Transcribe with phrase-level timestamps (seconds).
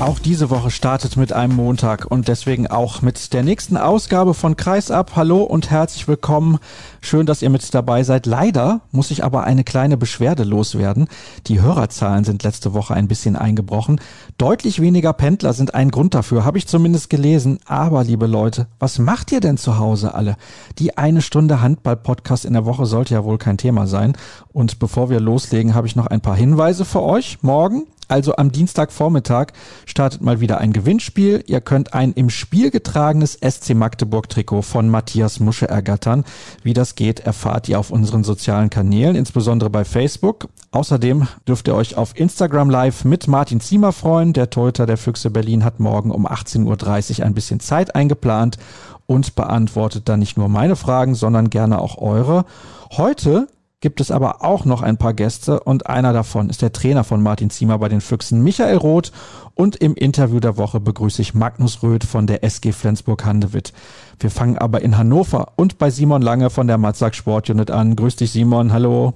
[0.00, 4.56] Auch diese Woche startet mit einem Montag und deswegen auch mit der nächsten Ausgabe von
[4.56, 5.14] Kreisab.
[5.14, 6.58] Hallo und herzlich willkommen.
[7.02, 8.24] Schön, dass ihr mit dabei seid.
[8.24, 11.06] Leider muss ich aber eine kleine Beschwerde loswerden.
[11.48, 14.00] Die Hörerzahlen sind letzte Woche ein bisschen eingebrochen.
[14.38, 17.58] Deutlich weniger Pendler sind ein Grund dafür, habe ich zumindest gelesen.
[17.66, 20.36] Aber, liebe Leute, was macht ihr denn zu Hause alle?
[20.78, 24.16] Die eine Stunde Handball-Podcast in der Woche sollte ja wohl kein Thema sein.
[24.50, 27.36] Und bevor wir loslegen, habe ich noch ein paar Hinweise für euch.
[27.42, 29.48] Morgen also am Dienstagvormittag
[29.86, 31.44] startet mal wieder ein Gewinnspiel.
[31.46, 36.24] Ihr könnt ein im Spiel getragenes SC Magdeburg Trikot von Matthias Musche ergattern.
[36.62, 40.48] Wie das geht, erfahrt ihr auf unseren sozialen Kanälen, insbesondere bei Facebook.
[40.72, 44.32] Außerdem dürft ihr euch auf Instagram Live mit Martin Ziemer freuen.
[44.32, 48.58] Der Torhüter der Füchse Berlin hat morgen um 18.30 Uhr ein bisschen Zeit eingeplant
[49.06, 52.44] und beantwortet dann nicht nur meine Fragen, sondern gerne auch eure.
[52.92, 53.48] Heute
[53.80, 57.22] gibt es aber auch noch ein paar Gäste und einer davon ist der Trainer von
[57.22, 59.10] Martin Ziemer bei den Füchsen, Michael Roth.
[59.54, 63.72] Und im Interview der Woche begrüße ich Magnus Röth von der SG Flensburg-Handewitt.
[64.18, 67.96] Wir fangen aber in Hannover und bei Simon Lange von der Matzak Sportunit an.
[67.96, 68.72] Grüß dich, Simon.
[68.72, 69.14] Hallo.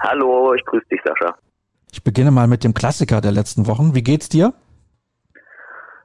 [0.00, 1.34] Hallo, ich grüße dich, Sascha.
[1.92, 3.94] Ich beginne mal mit dem Klassiker der letzten Wochen.
[3.94, 4.54] Wie geht's dir?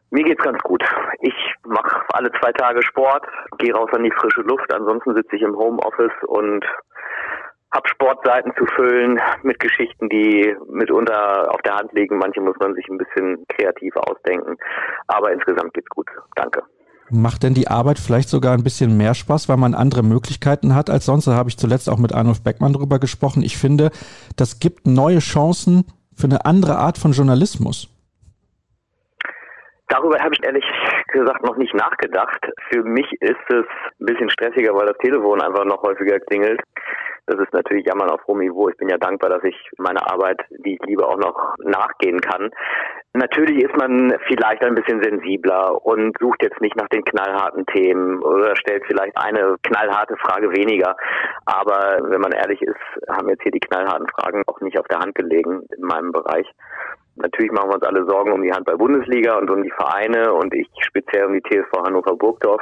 [0.10, 0.84] Mir geht's ganz gut.
[1.22, 1.34] Ich
[1.66, 3.26] mache alle zwei Tage Sport,
[3.58, 4.72] gehe raus an die frische Luft.
[4.74, 6.64] Ansonsten sitze ich im Homeoffice und
[7.76, 12.18] habe Sportseiten zu füllen mit Geschichten, die mitunter auf der Hand liegen.
[12.18, 14.56] Manche muss man sich ein bisschen kreativ ausdenken.
[15.08, 16.08] Aber insgesamt geht's gut.
[16.36, 16.64] Danke.
[17.12, 20.90] Macht denn die Arbeit vielleicht sogar ein bisschen mehr Spaß, weil man andere Möglichkeiten hat
[20.90, 21.28] als sonst?
[21.28, 23.44] Da habe ich zuletzt auch mit Arnulf Beckmann drüber gesprochen.
[23.44, 23.92] Ich finde,
[24.38, 27.90] das gibt neue Chancen für eine andere Art von Journalismus.
[29.90, 30.66] Darüber habe ich ehrlich
[31.14, 32.40] gesagt noch nicht nachgedacht.
[32.72, 33.66] Für mich ist es
[34.00, 36.60] ein bisschen stressiger, weil das Telefon einfach noch häufiger klingelt.
[37.28, 38.70] Das ist natürlich Jammern auf hohem Niveau.
[38.70, 42.52] Ich bin ja dankbar, dass ich meine Arbeit, die ich liebe, auch noch nachgehen kann.
[43.14, 48.22] Natürlich ist man vielleicht ein bisschen sensibler und sucht jetzt nicht nach den knallharten Themen
[48.22, 50.96] oder stellt vielleicht eine knallharte Frage weniger.
[51.46, 52.76] Aber wenn man ehrlich ist,
[53.10, 56.46] haben jetzt hier die knallharten Fragen auch nicht auf der Hand gelegen in meinem Bereich.
[57.16, 60.68] Natürlich machen wir uns alle Sorgen um die Handball-Bundesliga und um die Vereine und ich
[60.82, 62.62] speziell um die TSV Hannover Burgdorf.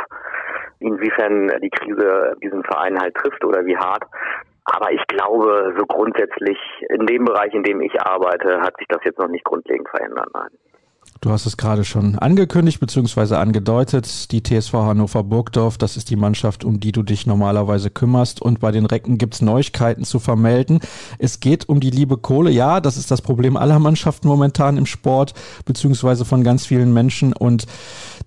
[0.80, 4.04] Inwiefern die Krise diesen Verein halt trifft oder wie hart.
[4.66, 6.58] Aber ich glaube, so grundsätzlich
[6.90, 10.30] in dem Bereich, in dem ich arbeite, hat sich das jetzt noch nicht grundlegend verändert.
[10.34, 10.50] Nein.
[11.24, 13.36] Du hast es gerade schon angekündigt bzw.
[13.36, 14.30] angedeutet.
[14.34, 18.42] Die TSV Hannover Burgdorf, das ist die Mannschaft, um die du dich normalerweise kümmerst.
[18.42, 20.82] Und bei den Recken gibt's Neuigkeiten zu vermelden.
[21.20, 22.52] Es geht um die liebe Kohle.
[22.52, 25.34] Ja, das ist das Problem aller Mannschaften momentan im Sport
[25.66, 26.26] bzw.
[26.26, 27.32] von ganz vielen Menschen.
[27.32, 27.68] Und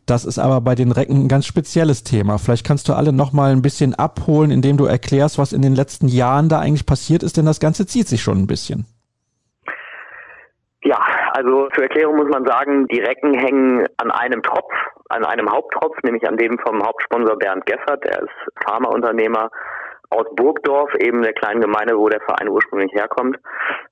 [0.07, 2.39] das ist aber bei den Recken ein ganz spezielles Thema.
[2.39, 5.75] Vielleicht kannst du alle noch mal ein bisschen abholen, indem du erklärst, was in den
[5.75, 8.87] letzten Jahren da eigentlich passiert ist, denn das Ganze zieht sich schon ein bisschen.
[10.85, 11.01] Ja,
[11.33, 14.73] also zur Erklärung muss man sagen, die Recken hängen an einem Tropf,
[15.09, 19.51] an einem Haupttropf, nämlich an dem vom Hauptsponsor Bernd Geffert, der ist Pharmaunternehmer
[20.11, 23.39] aus Burgdorf, eben der kleinen Gemeinde, wo der Verein ursprünglich herkommt.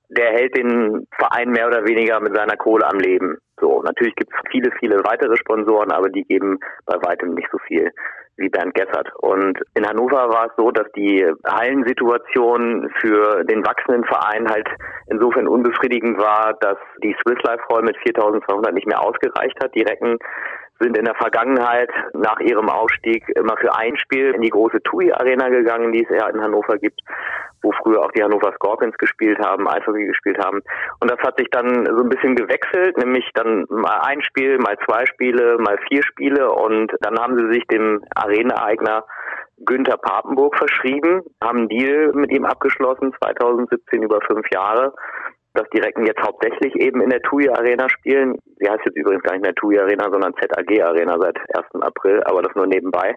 [0.09, 3.37] Der hält den Verein mehr oder weniger mit seiner Kohle am Leben.
[3.59, 7.57] So, natürlich gibt es viele, viele weitere Sponsoren, aber die geben bei weitem nicht so
[7.59, 7.91] viel
[8.37, 9.09] wie Bernd Gessert.
[9.19, 14.67] Und in Hannover war es so, dass die Hallensituation für den wachsenden Verein halt
[15.07, 19.73] insofern unbefriedigend war, dass die Swiss Life Hall mit 4200 nicht mehr ausgereicht hat.
[19.73, 20.17] Die Recken
[20.79, 25.11] sind in der Vergangenheit nach ihrem Aufstieg immer für ein Spiel in die große TUI
[25.13, 27.01] Arena gegangen, die es ja in Hannover gibt,
[27.61, 30.61] wo früher auch die Hannover Scorpions gespielt haben, Eishockey gespielt haben.
[30.99, 34.77] Und das hat sich dann so ein bisschen gewechselt, nämlich dann mal ein Spiel, mal
[34.85, 39.05] zwei Spiele, mal vier Spiele und dann haben sie sich dem Arena-Eigner
[39.65, 44.93] Günther Papenburg verschrieben, haben einen Deal mit ihm abgeschlossen, 2017 über fünf Jahre
[45.55, 48.37] dass die Recken jetzt hauptsächlich eben in der TUI Arena spielen.
[48.57, 51.81] Sie heißt jetzt übrigens gar nicht mehr TUI Arena, sondern ZAG Arena seit 1.
[51.81, 53.15] April, aber das nur nebenbei.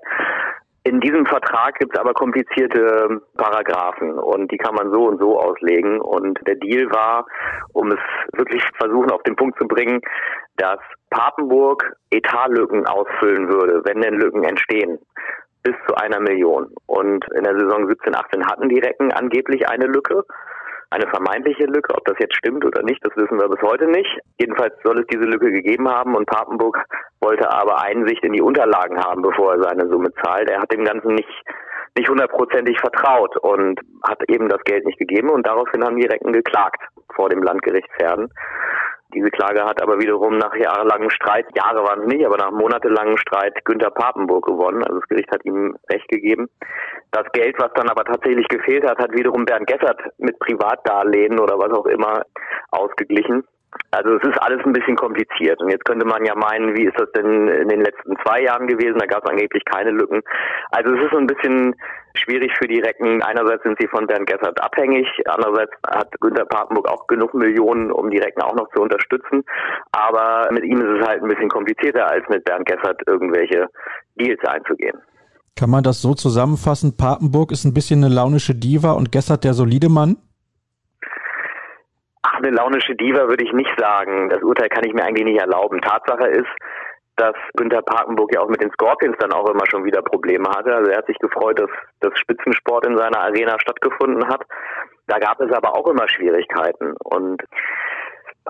[0.85, 5.39] In diesem Vertrag gibt es aber komplizierte Paragraphen und die kann man so und so
[5.39, 6.01] auslegen.
[6.01, 7.27] Und der Deal war,
[7.75, 7.99] um es
[8.33, 10.01] wirklich versuchen auf den Punkt zu bringen,
[10.57, 10.79] dass
[11.11, 14.99] Papenburg Etatlücken ausfüllen würde, wenn denn Lücken entstehen
[15.63, 16.73] bis zu einer Million.
[16.87, 20.25] Und in der Saison 17, 18 hatten die Recken angeblich eine Lücke
[20.91, 21.95] eine vermeintliche Lücke.
[21.95, 24.19] Ob das jetzt stimmt oder nicht, das wissen wir bis heute nicht.
[24.41, 26.83] Jedenfalls soll es diese Lücke gegeben haben und Papenburg
[27.21, 30.51] wollte aber Einsicht in die Unterlagen haben, bevor er seine Summe zahlt.
[30.51, 31.45] Er hat dem Ganzen nicht
[31.97, 36.33] nicht hundertprozentig vertraut und hat eben das Geld nicht gegeben und daraufhin haben die Recken
[36.33, 36.81] geklagt
[37.15, 38.29] vor dem Landgericht Pferden.
[39.15, 43.17] Diese Klage hat aber wiederum nach jahrelangem Streit, Jahre waren es nicht, aber nach monatelangem
[43.17, 44.83] Streit Günther Papenburg gewonnen.
[44.85, 46.49] Also das Gericht hat ihm Recht gegeben.
[47.11, 51.59] Das Geld, was dann aber tatsächlich gefehlt hat, hat wiederum Bernd Gessert mit Privatdarlehen oder
[51.59, 52.23] was auch immer
[52.71, 53.45] ausgeglichen.
[53.91, 55.61] Also es ist alles ein bisschen kompliziert.
[55.61, 58.67] Und jetzt könnte man ja meinen, wie ist das denn in den letzten zwei Jahren
[58.67, 58.99] gewesen?
[58.99, 60.23] Da gab es angeblich keine Lücken.
[60.71, 61.75] Also es ist so ein bisschen
[62.15, 63.23] schwierig für die Recken.
[63.23, 68.11] Einerseits sind sie von Bernd Gessert abhängig, andererseits hat Günter Papenburg auch genug Millionen, um
[68.11, 69.45] die Recken auch noch zu unterstützen.
[69.93, 73.67] Aber mit ihm ist es halt ein bisschen komplizierter, als mit Bernd Gessert irgendwelche
[74.17, 74.99] Deals einzugehen.
[75.57, 76.97] Kann man das so zusammenfassen?
[76.97, 80.17] Papenburg ist ein bisschen eine launische Diva und Gessert der solide Mann?
[82.23, 84.29] Ach, eine launische Diva würde ich nicht sagen.
[84.29, 85.81] Das Urteil kann ich mir eigentlich nicht erlauben.
[85.81, 86.51] Tatsache ist,
[87.17, 90.75] dass Günter Parkenburg ja auch mit den Scorpions dann auch immer schon wieder Probleme hatte.
[90.75, 91.71] Also er hat sich gefreut, dass
[92.01, 94.43] das Spitzensport in seiner Arena stattgefunden hat.
[95.09, 96.95] Da gab es aber auch immer Schwierigkeiten.
[97.03, 97.43] Und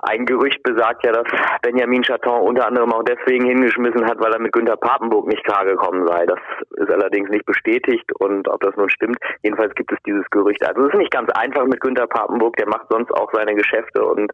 [0.03, 1.27] ein Gerücht besagt ja, dass
[1.61, 6.07] Benjamin Chaton unter anderem auch deswegen hingeschmissen hat, weil er mit Günter Papenburg nicht klargekommen
[6.07, 6.25] sei.
[6.25, 6.39] Das
[6.71, 10.65] ist allerdings nicht bestätigt und ob das nun stimmt, jedenfalls gibt es dieses Gerücht.
[10.65, 14.03] Also es ist nicht ganz einfach mit Günter Papenburg, der macht sonst auch seine Geschäfte
[14.03, 14.31] und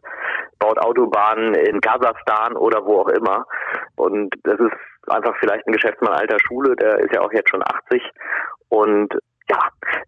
[0.58, 3.46] baut Autobahnen in Kasachstan oder wo auch immer.
[3.96, 4.76] Und das ist
[5.08, 8.02] einfach vielleicht ein Geschäftsmann alter Schule, der ist ja auch jetzt schon 80
[8.68, 9.14] und
[9.48, 9.58] ja,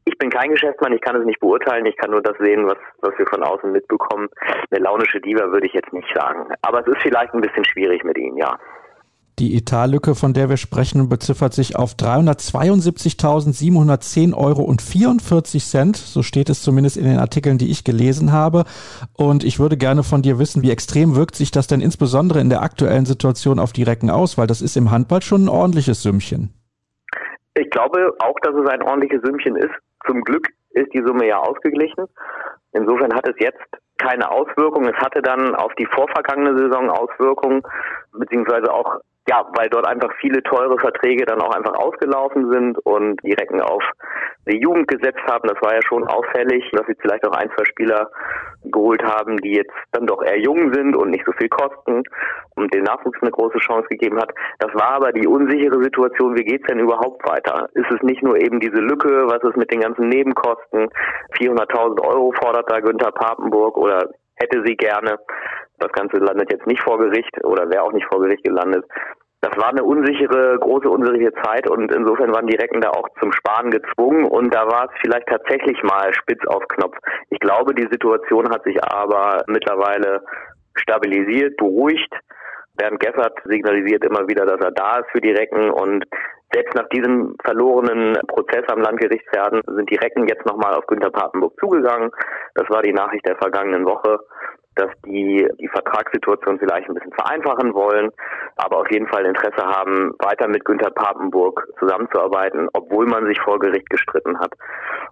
[0.04, 2.78] ich bin kein Geschäftsmann, ich kann es nicht beurteilen, ich kann nur das sehen, was,
[3.00, 4.28] was wir von außen mitbekommen.
[4.70, 6.52] Eine launische Diva würde ich jetzt nicht sagen.
[6.62, 8.58] Aber es ist vielleicht ein bisschen schwierig mit ihm, ja.
[9.38, 15.96] Die Etatlücke, von der wir sprechen, beziffert sich auf 372.710 Euro und 44 Cent.
[15.96, 18.64] So steht es zumindest in den Artikeln, die ich gelesen habe.
[19.12, 22.50] Und ich würde gerne von dir wissen, wie extrem wirkt sich das denn insbesondere in
[22.50, 24.38] der aktuellen Situation auf die Recken aus?
[24.38, 26.52] Weil das ist im Handball schon ein ordentliches Sümmchen.
[27.58, 29.74] Ich glaube auch, dass es ein ordentliches Sümmchen ist.
[30.06, 32.06] Zum Glück ist die Summe ja ausgeglichen.
[32.72, 33.66] Insofern hat es jetzt
[33.98, 34.94] keine Auswirkungen.
[34.94, 37.62] Es hatte dann auf die vorvergangene Saison Auswirkungen,
[38.12, 43.20] beziehungsweise auch ja, weil dort einfach viele teure Verträge dann auch einfach ausgelaufen sind und
[43.22, 43.82] die Recken auf
[44.46, 45.46] die Jugend gesetzt haben.
[45.46, 48.10] Das war ja schon auffällig, dass sie vielleicht auch ein, zwei Spieler
[48.64, 52.02] geholt haben, die jetzt dann doch eher jung sind und nicht so viel kosten
[52.56, 54.32] und den Nachwuchs eine große Chance gegeben hat.
[54.58, 57.68] Das war aber die unsichere Situation, wie geht's denn überhaupt weiter?
[57.74, 60.88] Ist es nicht nur eben diese Lücke, was ist mit den ganzen Nebenkosten?
[61.38, 64.08] 400.000 Euro fordert da Günther Papenburg oder
[64.40, 65.18] hätte sie gerne.
[65.78, 68.84] Das Ganze landet jetzt nicht vor Gericht oder wäre auch nicht vor Gericht gelandet.
[69.40, 73.30] Das war eine unsichere, große unsichere Zeit und insofern waren die Recken da auch zum
[73.32, 76.96] Sparen gezwungen und da war es vielleicht tatsächlich mal spitz auf Knopf.
[77.30, 80.24] Ich glaube, die Situation hat sich aber mittlerweile
[80.74, 82.12] stabilisiert, beruhigt.
[82.78, 86.04] Bernd Geffert signalisiert immer wieder, dass er da ist für die Recken und
[86.52, 91.10] selbst nach diesem verlorenen Prozess am Landgericht Pferden sind die Recken jetzt nochmal auf Günter
[91.10, 92.10] Papenburg zugegangen.
[92.54, 94.20] Das war die Nachricht der vergangenen Woche
[94.78, 98.10] dass die die Vertragssituation vielleicht ein bisschen vereinfachen wollen,
[98.56, 103.58] aber auf jeden Fall Interesse haben, weiter mit Günter Papenburg zusammenzuarbeiten, obwohl man sich vor
[103.58, 104.52] Gericht gestritten hat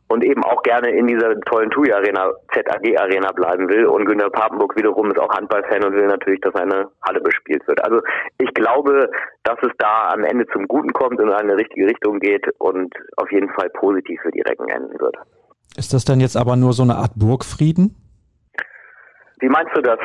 [0.09, 4.31] und eben auch gerne in dieser tollen TUI Arena, ZAG Arena bleiben will und Günter
[4.31, 7.83] Papenburg wiederum ist auch Handballfan und will natürlich, dass eine Halle bespielt wird.
[7.85, 8.01] Also
[8.39, 9.11] ich glaube,
[9.43, 12.95] dass es da am Ende zum Guten kommt und in eine richtige Richtung geht und
[13.17, 15.17] auf jeden Fall positiv für die Recken enden wird.
[15.77, 18.06] Ist das denn jetzt aber nur so eine Art Burgfrieden?
[19.39, 19.99] Wie meinst du das?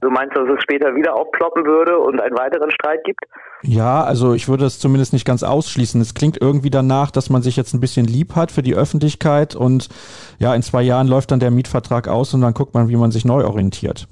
[0.00, 3.24] Du meinst, dass es später wieder aufploppen würde und einen weiteren Streit gibt?
[3.62, 6.00] Ja, also ich würde es zumindest nicht ganz ausschließen.
[6.00, 9.56] Es klingt irgendwie danach, dass man sich jetzt ein bisschen lieb hat für die Öffentlichkeit
[9.56, 9.88] und
[10.38, 13.10] ja, in zwei Jahren läuft dann der Mietvertrag aus und dann guckt man, wie man
[13.10, 14.06] sich neu orientiert.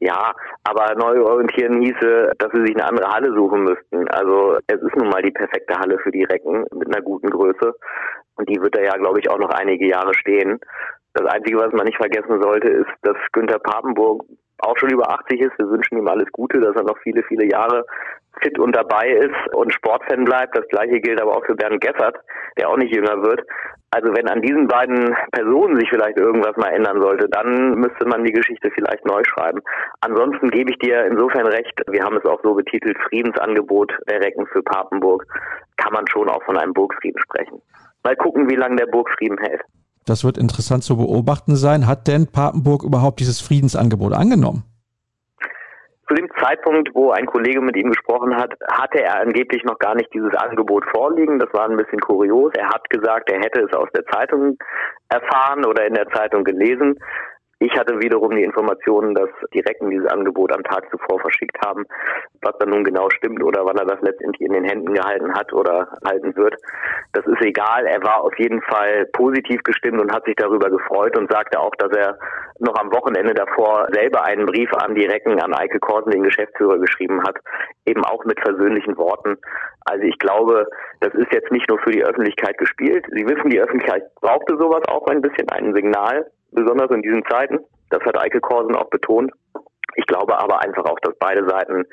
[0.00, 4.08] Ja, aber neu orientieren hieße, dass sie sich eine andere Halle suchen müssten.
[4.08, 7.72] Also es ist nun mal die perfekte Halle für die Recken mit einer guten Größe.
[8.34, 10.58] Und die wird da ja, glaube ich, auch noch einige Jahre stehen.
[11.14, 14.22] Das Einzige, was man nicht vergessen sollte, ist, dass Günther Papenburg
[14.62, 15.58] auch schon über 80 ist.
[15.58, 17.84] Wir wünschen ihm alles Gute, dass er noch viele, viele Jahre
[18.40, 20.56] fit und dabei ist und Sportfan bleibt.
[20.56, 22.16] Das gleiche gilt aber auch für Bernd Geffert,
[22.58, 23.42] der auch nicht jünger wird.
[23.90, 28.24] Also wenn an diesen beiden Personen sich vielleicht irgendwas mal ändern sollte, dann müsste man
[28.24, 29.60] die Geschichte vielleicht neu schreiben.
[30.00, 34.46] Ansonsten gebe ich dir insofern recht, wir haben es auch so betitelt, Friedensangebot der Recken
[34.46, 35.26] für Papenburg,
[35.76, 37.60] kann man schon auch von einem Burgfrieden sprechen.
[38.02, 39.62] Mal gucken, wie lange der Burgfrieden hält.
[40.06, 41.86] Das wird interessant zu beobachten sein.
[41.86, 44.64] Hat denn Papenburg überhaupt dieses Friedensangebot angenommen?
[46.08, 49.94] Zu dem Zeitpunkt, wo ein Kollege mit ihm gesprochen hat, hatte er angeblich noch gar
[49.94, 51.38] nicht dieses Angebot vorliegen.
[51.38, 52.52] Das war ein bisschen kurios.
[52.56, 54.58] Er hat gesagt, er hätte es aus der Zeitung
[55.08, 56.98] erfahren oder in der Zeitung gelesen.
[57.64, 61.86] Ich hatte wiederum die Informationen, dass die Recken dieses Angebot am Tag zuvor verschickt haben.
[62.40, 65.52] Was dann nun genau stimmt oder wann er das letztendlich in den Händen gehalten hat
[65.52, 66.56] oder halten wird,
[67.12, 67.86] das ist egal.
[67.86, 71.70] Er war auf jeden Fall positiv gestimmt und hat sich darüber gefreut und sagte auch,
[71.78, 72.18] dass er
[72.58, 76.80] noch am Wochenende davor selber einen Brief an die Recken, an Eike Korsen, den Geschäftsführer,
[76.80, 77.36] geschrieben hat,
[77.86, 79.38] eben auch mit versöhnlichen Worten.
[79.84, 80.66] Also ich glaube,
[80.98, 83.06] das ist jetzt nicht nur für die Öffentlichkeit gespielt.
[83.12, 87.58] Sie wissen, die Öffentlichkeit brauchte sowas auch ein bisschen, ein Signal, besonders in diesen Zeiten.
[87.90, 89.32] Das hat Eike Korsen auch betont.
[89.96, 91.84] Ich glaube aber einfach auch, dass beide Seiten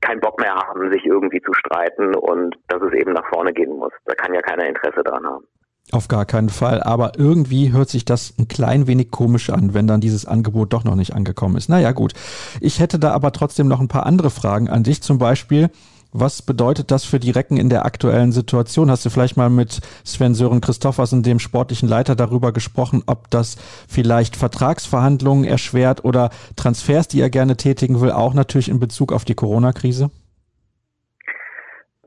[0.00, 3.76] keinen Bock mehr haben, sich irgendwie zu streiten und dass es eben nach vorne gehen
[3.76, 3.92] muss.
[4.06, 5.44] Da kann ja keiner Interesse dran haben.
[5.92, 6.82] Auf gar keinen Fall.
[6.82, 10.84] Aber irgendwie hört sich das ein klein wenig komisch an, wenn dann dieses Angebot doch
[10.84, 11.68] noch nicht angekommen ist.
[11.68, 12.12] Naja, gut.
[12.60, 15.02] Ich hätte da aber trotzdem noch ein paar andere Fragen an dich.
[15.02, 15.70] Zum Beispiel,
[16.12, 18.90] was bedeutet das für die Recken in der aktuellen Situation?
[18.90, 23.56] Hast du vielleicht mal mit Sven Sören Christoffersen, dem sportlichen Leiter, darüber gesprochen, ob das
[23.88, 29.24] vielleicht Vertragsverhandlungen erschwert oder Transfers, die er gerne tätigen will, auch natürlich in Bezug auf
[29.24, 30.10] die Corona-Krise?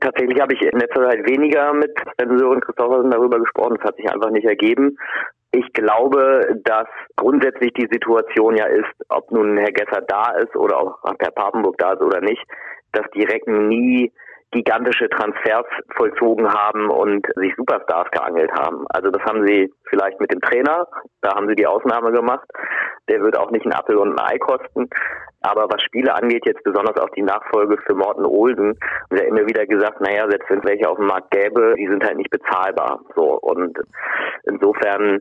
[0.00, 3.76] Tatsächlich habe ich in letzter Zeit weniger mit Sven Sören Christoffersen darüber gesprochen.
[3.76, 4.98] Das hat sich einfach nicht ergeben.
[5.50, 10.78] Ich glaube, dass grundsätzlich die Situation ja ist, ob nun Herr Gesser da ist oder
[10.78, 12.42] auch Herr Papenburg da ist oder nicht,
[12.94, 14.12] dass die Recken nie
[14.54, 18.86] gigantische Transfers vollzogen haben und sich Superstars geangelt haben.
[18.88, 20.86] Also das haben sie vielleicht mit dem Trainer,
[21.22, 22.48] da haben sie die Ausnahme gemacht.
[23.10, 24.88] Der wird auch nicht ein Apfel und ein Ei kosten.
[25.42, 28.78] Aber was Spiele angeht, jetzt besonders auch die Nachfolge für Morten Olsen,
[29.10, 31.88] haben sie immer wieder gesagt, naja, selbst wenn es welche auf dem Markt gäbe, die
[31.88, 33.00] sind halt nicht bezahlbar.
[33.14, 33.76] So und
[34.44, 35.20] insofern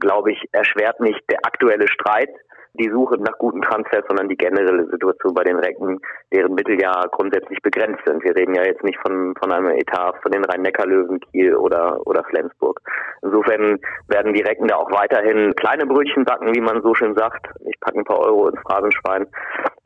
[0.00, 2.30] glaube ich, erschwert nicht der aktuelle Streit
[2.74, 6.00] die Suche nach guten Transfers, sondern die generelle Situation bei den Recken,
[6.32, 8.22] deren Mittel ja grundsätzlich begrenzt sind.
[8.22, 12.22] Wir reden ja jetzt nicht von, von einem Etat von den Rhein-Neckar-Löwen, Kiel oder, oder
[12.24, 12.80] Flensburg.
[13.22, 17.48] Insofern werden die Recken da auch weiterhin kleine Brötchen backen, wie man so schön sagt.
[17.66, 19.26] Ich packe ein paar Euro ins Phrasenschwein,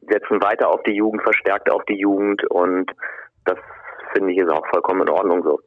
[0.08, 2.90] setzen weiter auf die Jugend, verstärkt auf die Jugend und
[3.44, 3.58] das
[4.14, 5.61] finde ich, ist auch vollkommen in Ordnung so.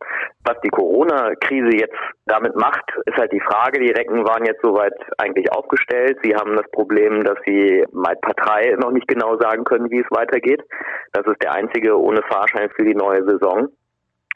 [0.46, 3.80] Was die Corona-Krise jetzt damit macht, ist halt die Frage.
[3.80, 6.18] Die Recken waren jetzt soweit eigentlich aufgestellt.
[6.24, 10.12] Sie haben das Problem, dass sie mal Partei noch nicht genau sagen können, wie es
[10.12, 10.64] weitergeht.
[11.14, 13.68] Das ist der einzige ohne Fahrschein für die neue Saison.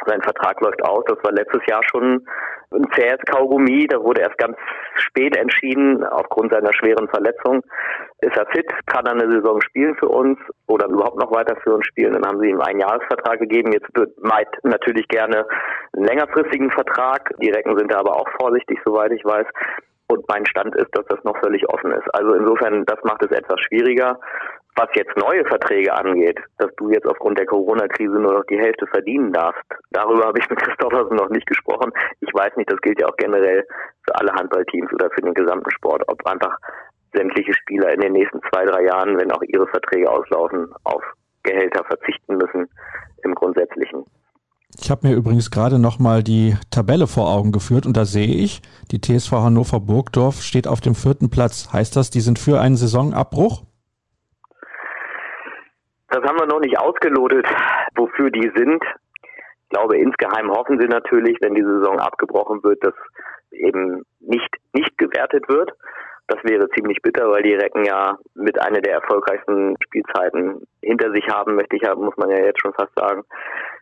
[0.06, 1.04] Sein Vertrag läuft aus.
[1.08, 2.26] Das war letztes Jahr schon
[2.74, 3.88] ein zähes Kaugummi.
[3.88, 4.58] Da wurde erst ganz
[4.96, 7.62] spät entschieden, aufgrund seiner schweren Verletzung.
[8.22, 8.70] Ist er fit?
[8.86, 12.14] Kann er eine Saison spielen für uns oder überhaupt noch weiter für uns spielen?
[12.14, 13.72] Dann haben sie ihm einen Jahresvertrag gegeben.
[13.74, 15.46] Jetzt wird Maid natürlich gerne
[15.94, 17.32] einen längerfristigen Vertrag.
[17.42, 19.46] Die Recken sind da aber auch vorsichtig, soweit ich weiß.
[20.08, 22.14] Und mein Stand ist, dass das noch völlig offen ist.
[22.14, 24.20] Also insofern, das macht es etwas schwieriger.
[24.76, 28.88] Was jetzt neue Verträge angeht, dass du jetzt aufgrund der Corona-Krise nur noch die Hälfte
[28.88, 31.92] verdienen darfst, darüber habe ich mit Christophersen noch nicht gesprochen.
[32.22, 33.66] Ich weiß nicht, das gilt ja auch generell
[34.06, 36.58] für alle Handballteams oder für den gesamten Sport, ob einfach
[37.14, 41.04] sämtliche Spieler in den nächsten zwei, drei Jahren, wenn auch ihre Verträge auslaufen, auf
[41.44, 42.70] Gehälter verzichten müssen
[43.24, 44.06] im Grundsätzlichen.
[44.80, 48.62] Ich habe mir übrigens gerade nochmal die Tabelle vor Augen geführt und da sehe ich,
[48.92, 51.74] die TSV Hannover Burgdorf steht auf dem vierten Platz.
[51.74, 53.64] Heißt das, die sind für einen Saisonabbruch?
[56.12, 57.46] Das haben wir noch nicht ausgelotet,
[57.96, 58.84] wofür die sind.
[59.64, 62.94] Ich glaube, insgeheim hoffen sie natürlich, wenn die Saison abgebrochen wird, dass
[63.52, 65.72] eben nicht, nicht gewertet wird.
[66.28, 71.26] Das wäre ziemlich bitter, weil die Recken ja mit einer der erfolgreichsten Spielzeiten hinter sich
[71.30, 73.24] haben, möchte ich haben, muss man ja jetzt schon fast sagen.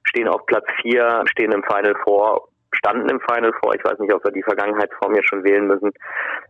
[0.03, 3.73] Stehen auf Platz vier, stehen im Final Four standen im Final vor.
[3.75, 5.91] Ich weiß nicht, ob wir die Vergangenheitsform jetzt schon wählen müssen.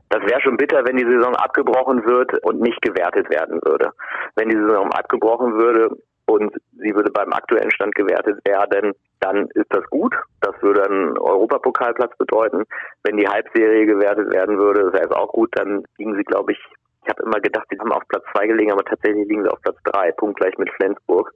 [0.10, 3.92] Das wäre schon bitter, wenn die Saison abgebrochen wird und nicht gewertet werden würde.
[4.36, 5.96] Wenn die Saison abgebrochen würde
[6.26, 10.16] und sie würde beim aktuellen Stand gewertet werden, dann ist das gut.
[10.42, 12.64] Das würde einen Europapokalplatz bedeuten.
[13.04, 16.60] Wenn die Halbserie gewertet werden würde, wäre es auch gut, dann liegen sie, glaube ich,
[17.04, 19.62] ich habe immer gedacht, sie haben auf Platz zwei gelegen, aber tatsächlich liegen sie auf
[19.62, 21.32] Platz drei, punktgleich mit Flensburg.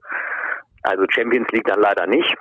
[0.82, 2.36] Also Champions League dann leider nicht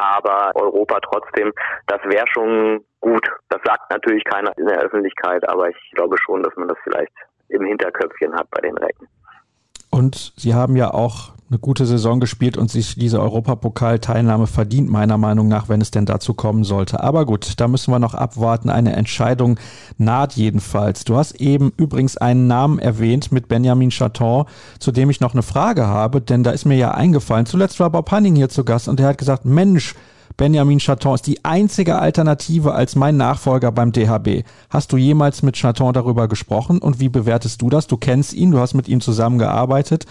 [0.00, 1.52] aber Europa trotzdem,
[1.86, 3.26] das wäre schon gut.
[3.48, 7.12] Das sagt natürlich keiner in der Öffentlichkeit, aber ich glaube schon, dass man das vielleicht
[7.48, 9.08] im Hinterköpfchen hat bei den Recken.
[10.00, 15.18] Und sie haben ja auch eine gute Saison gespielt und sich diese Europapokalteilnahme verdient, meiner
[15.18, 17.02] Meinung nach, wenn es denn dazu kommen sollte.
[17.02, 18.70] Aber gut, da müssen wir noch abwarten.
[18.70, 19.58] Eine Entscheidung
[19.98, 21.04] naht jedenfalls.
[21.04, 24.46] Du hast eben übrigens einen Namen erwähnt mit Benjamin Chaton,
[24.78, 27.44] zu dem ich noch eine Frage habe, denn da ist mir ja eingefallen.
[27.44, 29.94] Zuletzt war Bob Hanning hier zu Gast und der hat gesagt, Mensch,
[30.36, 34.44] Benjamin Chaton ist die einzige Alternative als mein Nachfolger beim DHB.
[34.70, 37.86] Hast du jemals mit Chaton darüber gesprochen und wie bewertest du das?
[37.86, 40.06] Du kennst ihn, du hast mit ihm zusammengearbeitet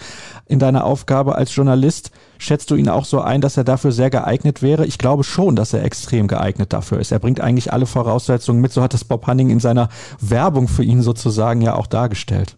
[0.46, 2.12] in deiner Aufgabe als Journalist.
[2.38, 4.86] Schätzt du ihn auch so ein, dass er dafür sehr geeignet wäre?
[4.86, 7.12] Ich glaube schon, dass er extrem geeignet dafür ist.
[7.12, 8.72] Er bringt eigentlich alle Voraussetzungen mit.
[8.72, 9.88] So hat das Bob Hanning in seiner
[10.20, 12.56] Werbung für ihn sozusagen ja auch dargestellt.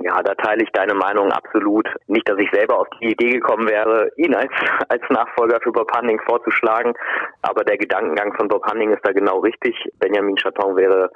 [0.00, 1.88] Ja, da teile ich deine Meinung absolut.
[2.06, 4.52] Nicht, dass ich selber auf die Idee gekommen wäre, ihn als,
[4.88, 6.94] als Nachfolger für Bob Hunning vorzuschlagen,
[7.42, 9.74] aber der Gedankengang von Bob Hunning ist da genau richtig.
[9.98, 11.10] Benjamin Chaton wäre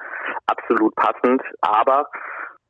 [0.47, 2.09] absolut passend, aber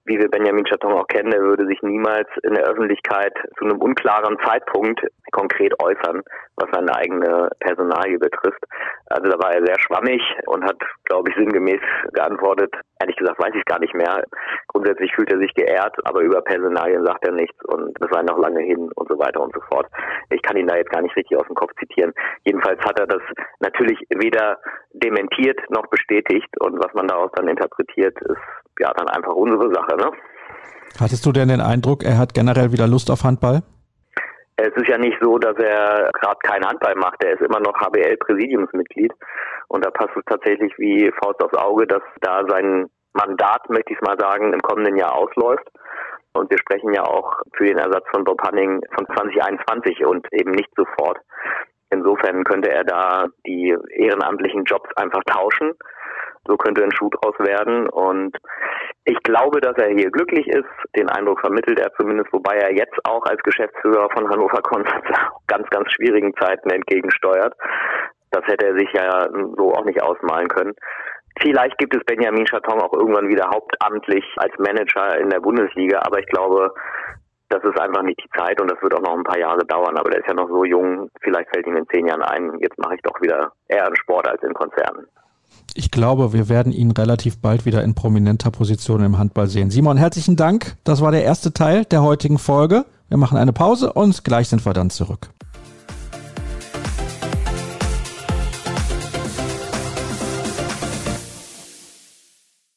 [0.04, 3.81] wie wir Benjamin Chaton auch kennen, er würde sich niemals in der Öffentlichkeit zu einem
[3.81, 5.00] unklaren Zeitpunkt
[5.31, 6.23] konkret äußern,
[6.56, 8.62] was seine eigene Personalie betrifft.
[9.06, 11.80] Also da war er sehr schwammig und hat, glaube ich, sinngemäß
[12.12, 12.75] geantwortet.
[13.00, 14.25] Ehrlich gesagt weiß ich gar nicht mehr.
[14.68, 18.38] Grundsätzlich fühlt er sich geehrt, aber über Personalien sagt er nichts und das sei noch
[18.38, 19.87] lange hin und so weiter und so fort.
[20.30, 22.12] Ich kann ihn da jetzt gar nicht richtig aus dem Kopf zitieren.
[22.44, 23.23] Jedenfalls hat er das
[23.61, 24.59] natürlich weder
[24.92, 28.42] dementiert noch bestätigt und was man daraus dann interpretiert, ist
[28.78, 29.97] ja dann einfach unsere Sache.
[29.97, 30.11] Ne?
[31.00, 33.62] Hattest du denn den Eindruck, er hat generell wieder Lust auf Handball?
[34.56, 37.23] Es ist ja nicht so, dass er gerade kein Handball macht.
[37.25, 39.12] Er ist immer noch HBL-Präsidiumsmitglied.
[39.68, 44.00] Und da passt es tatsächlich wie Faust aufs Auge, dass da sein Mandat, möchte ich
[44.00, 45.68] mal sagen, im kommenden Jahr ausläuft.
[46.35, 50.52] Und wir sprechen ja auch für den Ersatz von Bob Hanning von 2021 und eben
[50.52, 51.18] nicht sofort.
[51.90, 55.75] Insofern könnte er da die ehrenamtlichen Jobs einfach tauschen
[56.46, 57.88] so könnte ein Schuh draus werden.
[57.88, 58.37] Und
[59.04, 60.68] ich glaube, dass er hier glücklich ist.
[60.96, 65.04] Den Eindruck vermittelt er zumindest, wobei er jetzt auch als Geschäftsführer von Hannover Konstanz
[65.46, 67.54] ganz, ganz schwierigen Zeiten entgegensteuert.
[68.30, 70.72] Das hätte er sich ja so auch nicht ausmalen können.
[71.40, 76.18] Vielleicht gibt es Benjamin Chaton auch irgendwann wieder hauptamtlich als Manager in der Bundesliga, aber
[76.18, 76.75] ich glaube,
[77.49, 79.96] das ist einfach nicht die Zeit und das wird auch noch ein paar Jahre dauern.
[79.96, 82.78] Aber der ist ja noch so jung, vielleicht fällt ihm in zehn Jahren ein, jetzt
[82.78, 85.06] mache ich doch wieder eher in Sport als in Konzernen.
[85.74, 89.70] Ich glaube, wir werden ihn relativ bald wieder in prominenter Position im Handball sehen.
[89.70, 90.76] Simon, herzlichen Dank.
[90.84, 92.84] Das war der erste Teil der heutigen Folge.
[93.08, 95.30] Wir machen eine Pause und gleich sind wir dann zurück.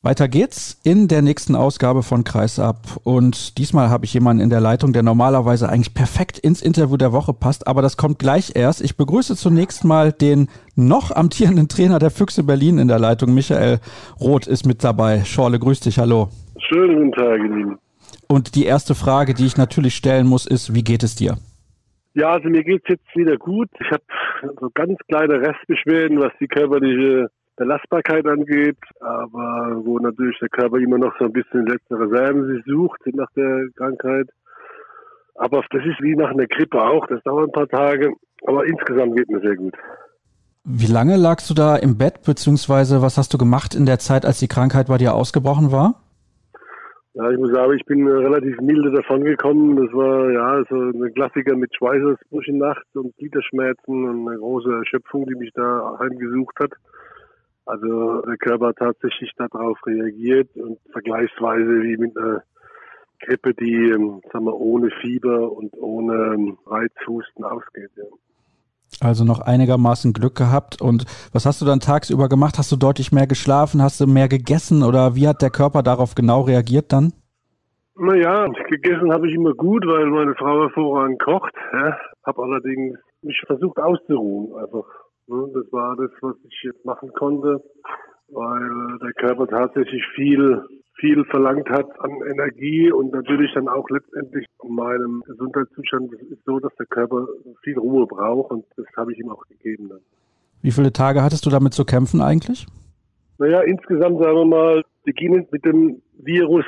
[0.05, 2.77] Weiter geht's in der nächsten Ausgabe von Kreisab.
[3.03, 7.11] Und diesmal habe ich jemanden in der Leitung, der normalerweise eigentlich perfekt ins Interview der
[7.11, 8.81] Woche passt, aber das kommt gleich erst.
[8.81, 13.33] Ich begrüße zunächst mal den noch amtierenden Trainer der Füchse Berlin in der Leitung.
[13.33, 13.79] Michael
[14.21, 15.23] Roth ist mit dabei.
[15.25, 16.29] Schorle, grüß dich, hallo.
[16.59, 17.79] Schönen guten Tag, Lieben.
[18.27, 21.37] Und die erste Frage, die ich natürlich stellen muss, ist, wie geht es dir?
[22.13, 23.69] Ja, also mir geht's jetzt wieder gut.
[23.79, 24.03] Ich habe
[24.61, 30.97] so ganz kleine Restbeschwerden, was die körperliche Belastbarkeit angeht, aber wo natürlich der Körper immer
[30.97, 34.29] noch so ein bisschen letzte Reserven sich sucht nach der Krankheit.
[35.35, 38.13] Aber das ist wie nach einer Grippe auch, das dauert ein paar Tage,
[38.45, 39.73] aber insgesamt geht mir sehr gut.
[40.63, 44.25] Wie lange lagst du da im Bett, beziehungsweise was hast du gemacht in der Zeit,
[44.25, 46.01] als die Krankheit bei dir ausgebrochen war?
[47.13, 49.77] Ja, ich muss sagen, ich bin relativ milde davon gekommen.
[49.77, 54.69] Das war ja so ein Klassiker mit Schweißausbrüchen in Nacht und Gliederschmerzen und eine große
[54.69, 56.71] Erschöpfung, die mich da heimgesucht hat.
[57.65, 62.43] Also der Körper tatsächlich darauf reagiert und vergleichsweise wie mit einer
[63.19, 67.89] Grippe, die ähm, sagen wir, ohne Fieber und ohne ähm, Reizhusten ausgeht.
[67.95, 68.03] Ja.
[69.01, 70.81] Also noch einigermaßen Glück gehabt.
[70.81, 72.57] Und was hast du dann tagsüber gemacht?
[72.57, 73.81] Hast du deutlich mehr geschlafen?
[73.81, 74.83] Hast du mehr gegessen?
[74.83, 77.13] Oder wie hat der Körper darauf genau reagiert dann?
[77.97, 81.53] Naja, gegessen habe ich immer gut, weil meine Frau hervorragend kocht.
[81.73, 81.97] Ja.
[82.25, 84.85] Habe allerdings mich versucht auszuruhen, einfach
[85.27, 87.61] das war das, was ich jetzt machen konnte,
[88.29, 90.61] weil der Körper tatsächlich viel,
[90.99, 96.37] viel verlangt hat an Energie und natürlich dann auch letztendlich in meinem Gesundheitszustand ist es
[96.45, 97.27] so, dass der Körper
[97.63, 100.01] viel Ruhe braucht und das habe ich ihm auch gegeben dann.
[100.61, 102.65] Wie viele Tage hattest du damit zu kämpfen eigentlich?
[103.37, 106.65] Naja, insgesamt sagen wir mal, beginnend mit dem Virus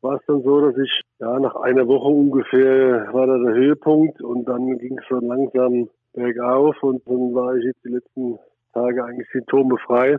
[0.00, 4.20] war es dann so, dass ich ja nach einer Woche ungefähr war da der Höhepunkt
[4.22, 8.38] und dann ging es so langsam bergauf und dann war ich jetzt die letzten
[8.72, 10.16] Tage eigentlich symptomefrei.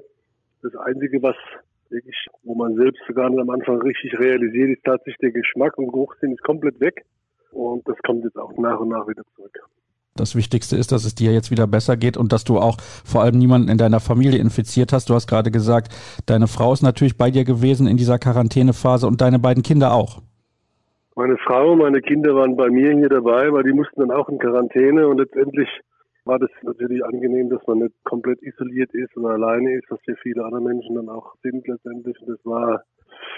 [0.62, 1.36] Das Einzige, was
[1.90, 6.34] wirklich, wo man selbst sogar am Anfang richtig realisiert, ist tatsächlich der Geschmack und Geruchssinn
[6.34, 7.06] ist komplett weg.
[7.52, 9.58] Und das kommt jetzt auch nach und nach wieder zurück.
[10.18, 13.22] Das Wichtigste ist, dass es dir jetzt wieder besser geht und dass du auch vor
[13.22, 15.10] allem niemanden in deiner Familie infiziert hast.
[15.10, 15.94] Du hast gerade gesagt,
[16.26, 20.22] deine Frau ist natürlich bei dir gewesen in dieser Quarantänephase und deine beiden Kinder auch.
[21.18, 24.38] Meine Frau, meine Kinder waren bei mir hier dabei, weil die mussten dann auch in
[24.38, 25.70] Quarantäne und letztendlich
[26.26, 30.16] war das natürlich angenehm, dass man nicht komplett isoliert ist und alleine ist, was ja
[30.22, 32.20] viele andere Menschen dann auch sind letztendlich.
[32.20, 32.84] Und das war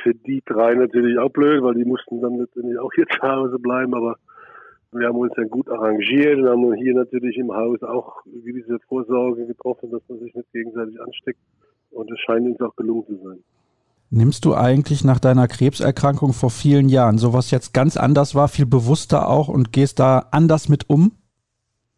[0.01, 3.59] für die drei natürlich auch blöd, weil die mussten dann letztendlich auch hier zu Hause
[3.59, 4.15] bleiben, aber
[4.91, 9.45] Wir haben uns dann gut arrangiert und haben hier natürlich im Haus auch gewisse Vorsorge
[9.45, 11.41] getroffen, dass man sich nicht gegenseitig ansteckt.
[11.91, 13.43] Und es scheint uns auch gelungen zu sein.
[14.09, 18.65] Nimmst du eigentlich nach deiner Krebserkrankung vor vielen Jahren, sowas jetzt ganz anders war, viel
[18.65, 21.11] bewusster auch und gehst da anders mit um?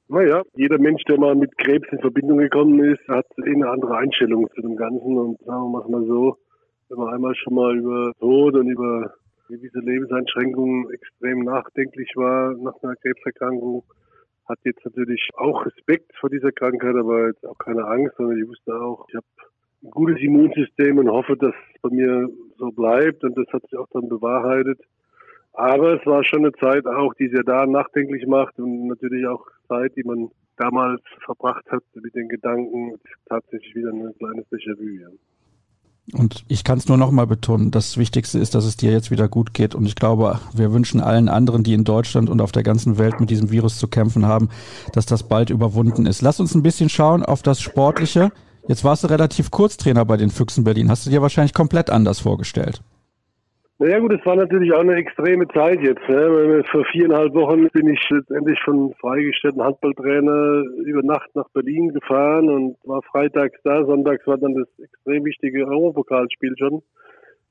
[0.08, 4.50] Naja, jeder Mensch, der mal mit Krebs in Verbindung gekommen ist, hat eine andere Einstellung
[4.56, 5.18] zu dem Ganzen.
[5.20, 6.36] Und sagen wir mal so,
[6.90, 9.14] wenn man einmal schon mal über Tod und über
[9.48, 13.84] gewisse Lebenseinschränkungen extrem nachdenklich war nach einer Krebserkrankung,
[14.48, 18.48] hat jetzt natürlich auch Respekt vor dieser Krankheit, aber jetzt auch keine Angst, sondern ich
[18.48, 19.28] wusste auch, ich habe
[19.84, 23.78] ein gutes Immunsystem und hoffe, dass es bei mir so bleibt und das hat sich
[23.78, 24.80] auch dann bewahrheitet.
[25.54, 29.46] Aber es war schon eine Zeit auch, die sehr da nachdenklich macht und natürlich auch
[29.68, 32.96] Zeit, die man damals verbracht hat mit den Gedanken,
[33.28, 35.18] tatsächlich wieder ein kleines Déjà-vu.
[36.14, 39.12] Und ich kann es nur noch mal betonen, das Wichtigste ist, dass es dir jetzt
[39.12, 39.76] wieder gut geht.
[39.76, 43.20] Und ich glaube, wir wünschen allen anderen, die in Deutschland und auf der ganzen Welt
[43.20, 44.50] mit diesem Virus zu kämpfen haben,
[44.94, 46.22] dass das bald überwunden ist.
[46.22, 48.32] Lass uns ein bisschen schauen auf das Sportliche.
[48.70, 50.92] Jetzt warst du relativ kurz Trainer bei den Füchsen Berlin.
[50.92, 52.84] Hast du dir wahrscheinlich komplett anders vorgestellt?
[53.80, 56.08] Naja gut, es war natürlich auch eine extreme Zeit jetzt.
[56.08, 56.64] Ne?
[56.70, 62.78] Vor viereinhalb Wochen bin ich letztendlich von freigestellten Handballtrainer über Nacht nach Berlin gefahren und
[62.84, 63.84] war freitags da.
[63.86, 66.84] Sonntags war dann das extrem wichtige Europapokalspiel schon.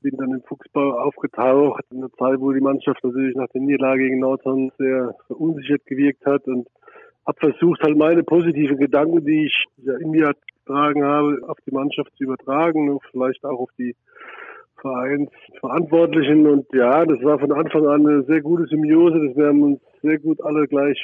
[0.01, 4.03] Bin dann im Fuchsbau aufgetaucht, in einer Zeit, wo die Mannschaft natürlich nach der Niederlage
[4.03, 6.65] gegen Nordhorn sehr verunsichert gewirkt hat und
[7.29, 9.65] habe versucht, halt meine positiven Gedanken, die ich
[10.01, 10.33] in mir
[10.65, 13.95] getragen habe, auf die Mannschaft zu übertragen und vielleicht auch auf die
[14.81, 16.47] Vereinsverantwortlichen.
[16.47, 19.27] Und ja, das war von Anfang an eine sehr gute Symbiose.
[19.27, 20.99] Das wir haben uns sehr gut alle gleich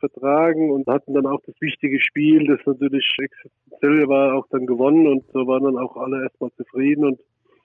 [0.00, 5.06] vertragen und hatten dann auch das wichtige Spiel, das natürlich existenziell war, auch dann gewonnen
[5.06, 7.20] und so waren dann auch alle erstmal zufrieden und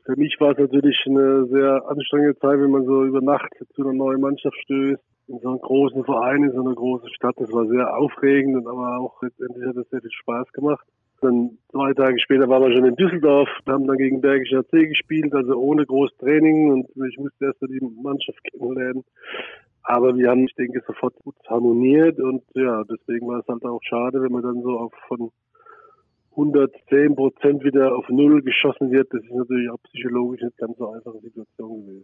[0.05, 3.83] für mich war es natürlich eine sehr anstrengende Zeit, wenn man so über Nacht zu
[3.83, 7.35] einer neuen Mannschaft stößt, in so einem großen Verein, in so einer großen Stadt.
[7.37, 10.85] Das war sehr aufregend, aber auch letztendlich hat es sehr viel Spaß gemacht.
[11.21, 14.85] Dann zwei Tage später waren wir schon in Düsseldorf, wir haben dann gegen Bergischer C
[14.87, 19.03] gespielt, also ohne großes Training und ich musste erst mal die Mannschaft kennenlernen.
[19.83, 23.81] Aber wir haben, ich denke, sofort gut harmoniert und ja, deswegen war es halt auch
[23.83, 25.31] schade, wenn man dann so auf von
[26.31, 29.07] 110 Prozent wieder auf Null geschossen wird.
[29.13, 31.94] Das ist natürlich auch psychologisch nicht ganz so einfache Situation gewesen.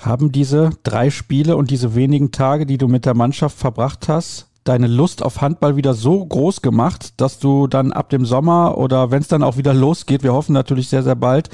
[0.00, 4.50] Haben diese drei Spiele und diese wenigen Tage, die du mit der Mannschaft verbracht hast,
[4.64, 9.10] deine Lust auf Handball wieder so groß gemacht, dass du dann ab dem Sommer oder
[9.10, 11.48] wenn es dann auch wieder losgeht, wir hoffen natürlich sehr, sehr bald,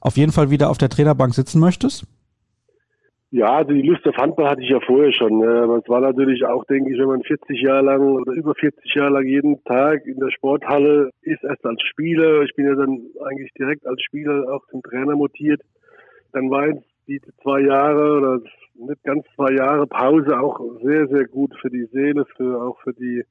[0.00, 2.06] auf jeden Fall wieder auf der Trainerbank sitzen möchtest?
[3.30, 5.42] Ja, also die Lust auf Handball hatte ich ja vorher schon.
[5.42, 8.94] Aber es war natürlich auch, denke ich, wenn man 40 Jahre lang oder über 40
[8.94, 12.42] Jahre lang jeden Tag in der Sporthalle ist, erst als Spieler.
[12.42, 15.60] Ich bin ja dann eigentlich direkt als Spieler auch zum Trainer mutiert.
[16.32, 18.40] Dann war jetzt die zwei Jahre oder
[18.74, 22.92] nicht ganz zwei Jahre Pause auch sehr, sehr gut für die Seele, für auch für
[22.92, 23.24] die,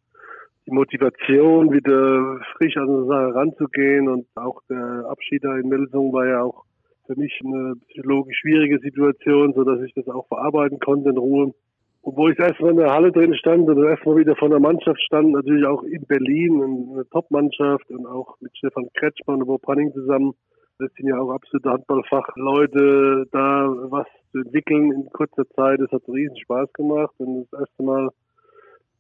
[0.66, 4.10] die Motivation, wieder frisch an eine Sache ranzugehen.
[4.10, 6.66] Und auch der Abschied da in Melsung war ja auch
[7.06, 11.54] für mich eine psychologisch schwierige Situation, so dass ich das auch verarbeiten konnte in Ruhe.
[12.02, 15.34] Wo ich erstmal in der Halle drin stand und erstmal wieder von der Mannschaft stand,
[15.34, 16.62] natürlich auch in Berlin,
[16.94, 20.34] eine Top-Mannschaft und auch mit Stefan Kretschmann und Bob Panning zusammen,
[20.80, 25.80] das sind ja auch absolute Handballfachleute, da was zu entwickeln in kurzer Zeit.
[25.80, 28.10] Es hat riesen Spaß gemacht und das erste Mal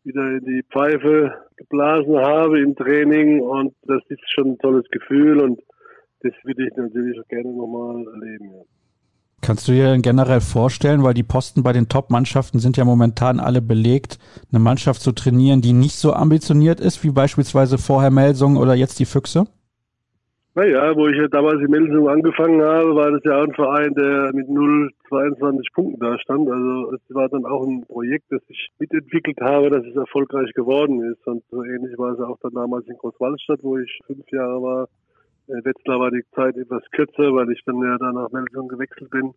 [0.03, 5.41] wieder in die Pfeife geblasen habe im Training und das ist schon ein tolles Gefühl
[5.41, 5.59] und
[6.21, 8.51] das würde ich natürlich auch gerne nochmal erleben.
[8.51, 8.61] Ja.
[9.41, 13.61] Kannst du dir generell vorstellen, weil die Posten bei den Top-Mannschaften sind ja momentan alle
[13.61, 14.17] belegt,
[14.51, 18.99] eine Mannschaft zu trainieren, die nicht so ambitioniert ist, wie beispielsweise vorher Melsung oder jetzt
[18.99, 19.45] die Füchse?
[20.57, 23.93] Naja, wo ich ja damals in Melsung angefangen habe, war das ja auch ein Verein,
[23.93, 26.49] der mit 0,22 Punkten da stand.
[26.49, 31.03] Also es war dann auch ein Projekt, das ich mitentwickelt habe, dass es erfolgreich geworden
[31.11, 31.27] ist.
[31.27, 34.87] Und so ähnlich war es auch dann damals in Großwaldstadt, wo ich fünf Jahre war.
[35.47, 39.11] In Wetzlar war die Zeit etwas kürzer, weil ich dann ja da nach Melsung gewechselt
[39.11, 39.35] bin.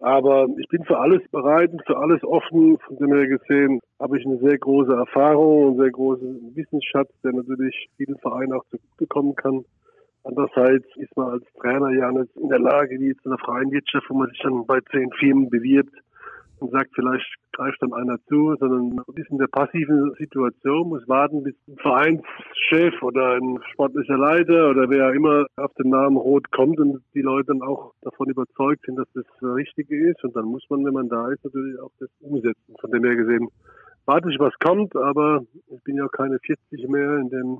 [0.00, 2.78] Aber ich bin für alles bereit und für alles offen.
[2.78, 7.34] Von dem her gesehen habe ich eine sehr große Erfahrung und sehr großen Wissensschatz, der
[7.34, 9.66] natürlich vielen Vereinen auch zugutekommen kann.
[10.24, 13.70] Andererseits ist man als Trainer ja nicht in der Lage, wie jetzt in der freien
[13.70, 15.94] Wirtschaft, wo man sich dann bei zehn Firmen bewirbt
[16.60, 21.06] und sagt, vielleicht greift dann einer zu, sondern man ist in der passiven Situation, muss
[21.08, 26.50] warten, bis ein Vereinschef oder ein sportlicher Leiter oder wer immer auf den Namen Rot
[26.52, 30.24] kommt und die Leute dann auch davon überzeugt sind, dass das Richtige ist.
[30.24, 32.74] Und dann muss man, wenn man da ist, natürlich auch das umsetzen.
[32.80, 33.48] Von dem her gesehen
[34.06, 37.58] warte ich, was kommt, aber ich bin ja keine 40 mehr, in dem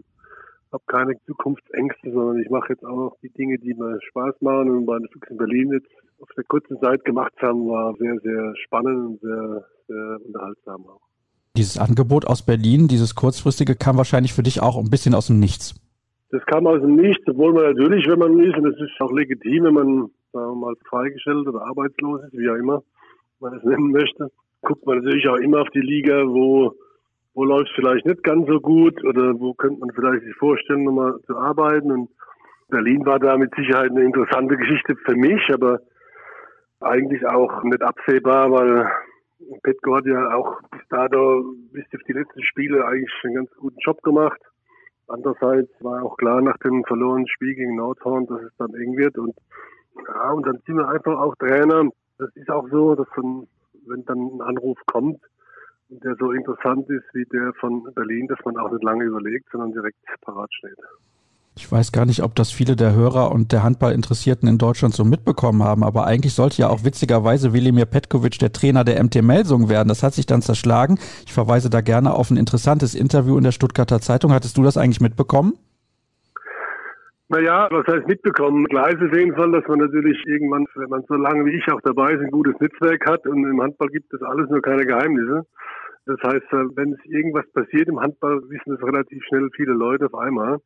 [0.75, 4.71] habe keine Zukunftsängste, sondern ich mache jetzt auch noch die Dinge, die mir Spaß machen.
[4.71, 5.89] Und bei den Füchse in Berlin jetzt
[6.21, 11.01] auf der kurzen Zeit gemacht haben, war sehr, sehr spannend und sehr, sehr unterhaltsam auch.
[11.57, 15.39] Dieses Angebot aus Berlin, dieses kurzfristige, kam wahrscheinlich für dich auch ein bisschen aus dem
[15.39, 15.81] Nichts.
[16.31, 19.13] Das kam aus dem Nichts, obwohl man natürlich, wenn man ist, und das ist auch
[19.13, 22.83] legitim, wenn man sagen wir mal freigestellt oder arbeitslos ist, wie auch immer
[23.39, 24.33] man es nennen möchte,
[24.63, 26.75] guckt man natürlich auch immer auf die Liga, wo
[27.35, 30.85] wo läuft es vielleicht nicht ganz so gut oder wo könnte man vielleicht sich vorstellen,
[30.85, 31.91] nochmal zu arbeiten.
[31.91, 32.11] Und
[32.69, 35.81] Berlin war da mit Sicherheit eine interessante Geschichte für mich, aber
[36.81, 38.91] eigentlich auch nicht absehbar, weil
[39.63, 43.79] Petko hat ja auch bis dato, bis auf die letzten Spiele eigentlich einen ganz guten
[43.81, 44.41] Job gemacht.
[45.09, 49.19] Andererseits war auch klar nach dem verlorenen Spiel gegen Nordhorn, dass es dann eng wird.
[49.19, 49.35] Und
[50.09, 51.89] ja, und dann sind wir einfach auch Trainer.
[52.19, 55.21] Das ist auch so, dass wenn dann ein Anruf kommt,
[55.89, 59.73] der so interessant ist wie der von Berlin, dass man auch nicht lange überlegt, sondern
[59.73, 60.77] direkt parat steht.
[61.57, 65.05] Ich weiß gar nicht, ob das viele der Hörer und der Handballinteressierten in Deutschland so
[65.05, 69.69] mitbekommen haben, aber eigentlich sollte ja auch witzigerweise Wilimir Petkovic der Trainer der MT Melsung
[69.69, 69.89] werden.
[69.89, 70.99] Das hat sich dann zerschlagen.
[71.27, 74.33] Ich verweise da gerne auf ein interessantes Interview in der Stuttgarter Zeitung.
[74.33, 75.55] Hattest du das eigentlich mitbekommen?
[77.29, 78.67] Naja, was heißt mitbekommen?
[78.67, 81.57] Klar ist es auf jeden Fall, dass man natürlich irgendwann, wenn man so lange wie
[81.57, 84.61] ich auch dabei ist, ein gutes Netzwerk hat und im Handball gibt es alles nur
[84.61, 85.47] keine Geheimnisse.
[86.07, 90.07] Das heißt, äh, wenn es irgendwas passiert im Handball, wissen es relativ schnell viele Leute
[90.07, 90.59] auf einmal.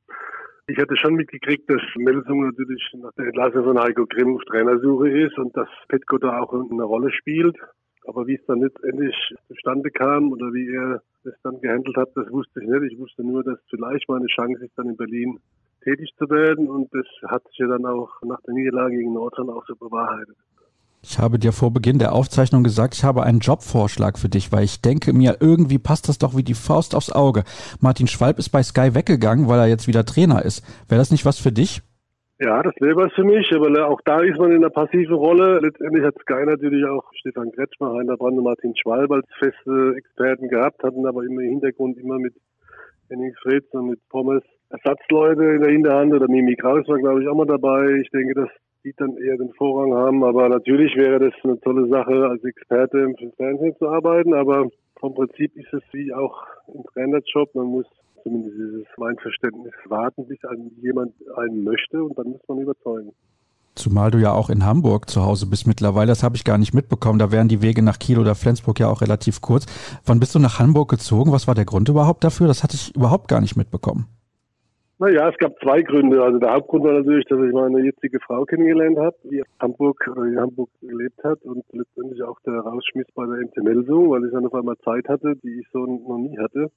[0.66, 5.09] Ich hatte schon mitgekriegt, dass Melsung natürlich nach der Entlassung von Heiko Grimm auf Trainersuche
[5.11, 7.57] ist und dass Petko da auch eine Rolle spielt.
[8.07, 9.14] Aber wie es dann letztendlich
[9.47, 12.92] zustande kam oder wie er das dann gehandelt hat, das wusste ich nicht.
[12.92, 15.38] Ich wusste nur, dass vielleicht meine Chance ist, dann in Berlin
[15.88, 16.68] tätig zu werden.
[16.68, 20.37] Und das hat sich ja dann auch nach der Niederlage gegen Nordrhein auch so bewahrheitet.
[21.03, 24.64] Ich habe dir vor Beginn der Aufzeichnung gesagt, ich habe einen Jobvorschlag für dich, weil
[24.64, 27.44] ich denke mir, irgendwie passt das doch wie die Faust aufs Auge.
[27.81, 30.64] Martin Schwalb ist bei Sky weggegangen, weil er jetzt wieder Trainer ist.
[30.88, 31.83] Wäre das nicht was für dich?
[32.40, 35.61] Ja, das wäre was für mich, aber auch da ist man in einer passiven Rolle.
[35.61, 40.48] Letztendlich hat Sky natürlich auch Stefan Kretschmer, Heiner Brand und Martin Schwalb als feste Experten
[40.48, 42.35] gehabt, hatten aber immer im Hintergrund immer mit
[43.09, 47.28] Henning Fritz und mit Pommes Ersatzleute in der Hinterhand oder Mimi Kraus war, glaube ich,
[47.28, 48.00] auch mal dabei.
[48.02, 48.50] Ich denke, dass
[48.85, 50.22] die dann eher den Vorrang haben.
[50.24, 54.35] Aber natürlich wäre das eine tolle Sache, als Experte im Fernsehen zu arbeiten.
[54.35, 54.68] Aber
[55.00, 57.54] vom Prinzip ist es wie auch im Trainerjob.
[57.54, 57.87] Man muss
[58.22, 60.38] zumindest dieses mein Verständnis warten, bis
[60.83, 63.12] jemand einen möchte und dann muss man überzeugen.
[63.74, 66.74] Zumal du ja auch in Hamburg zu Hause bist mittlerweile, das habe ich gar nicht
[66.74, 67.20] mitbekommen.
[67.20, 69.66] Da wären die Wege nach Kiel oder Flensburg ja auch relativ kurz.
[70.04, 71.31] Wann bist du nach Hamburg gezogen?
[71.31, 72.48] Was war der Grund überhaupt dafür?
[72.48, 74.09] Das hatte ich überhaupt gar nicht mitbekommen.
[75.00, 76.20] Naja, es gab zwei Gründe.
[76.20, 80.04] Also der Hauptgrund war natürlich, dass ich meine jetzige Frau kennengelernt habe, die in Hamburg
[80.11, 84.24] oder in Hamburg gelebt hat und letztendlich auch der Rausschmiss bei der MT Melsung, weil
[84.24, 86.72] ich dann auf einmal Zeit hatte, die ich so noch nie hatte.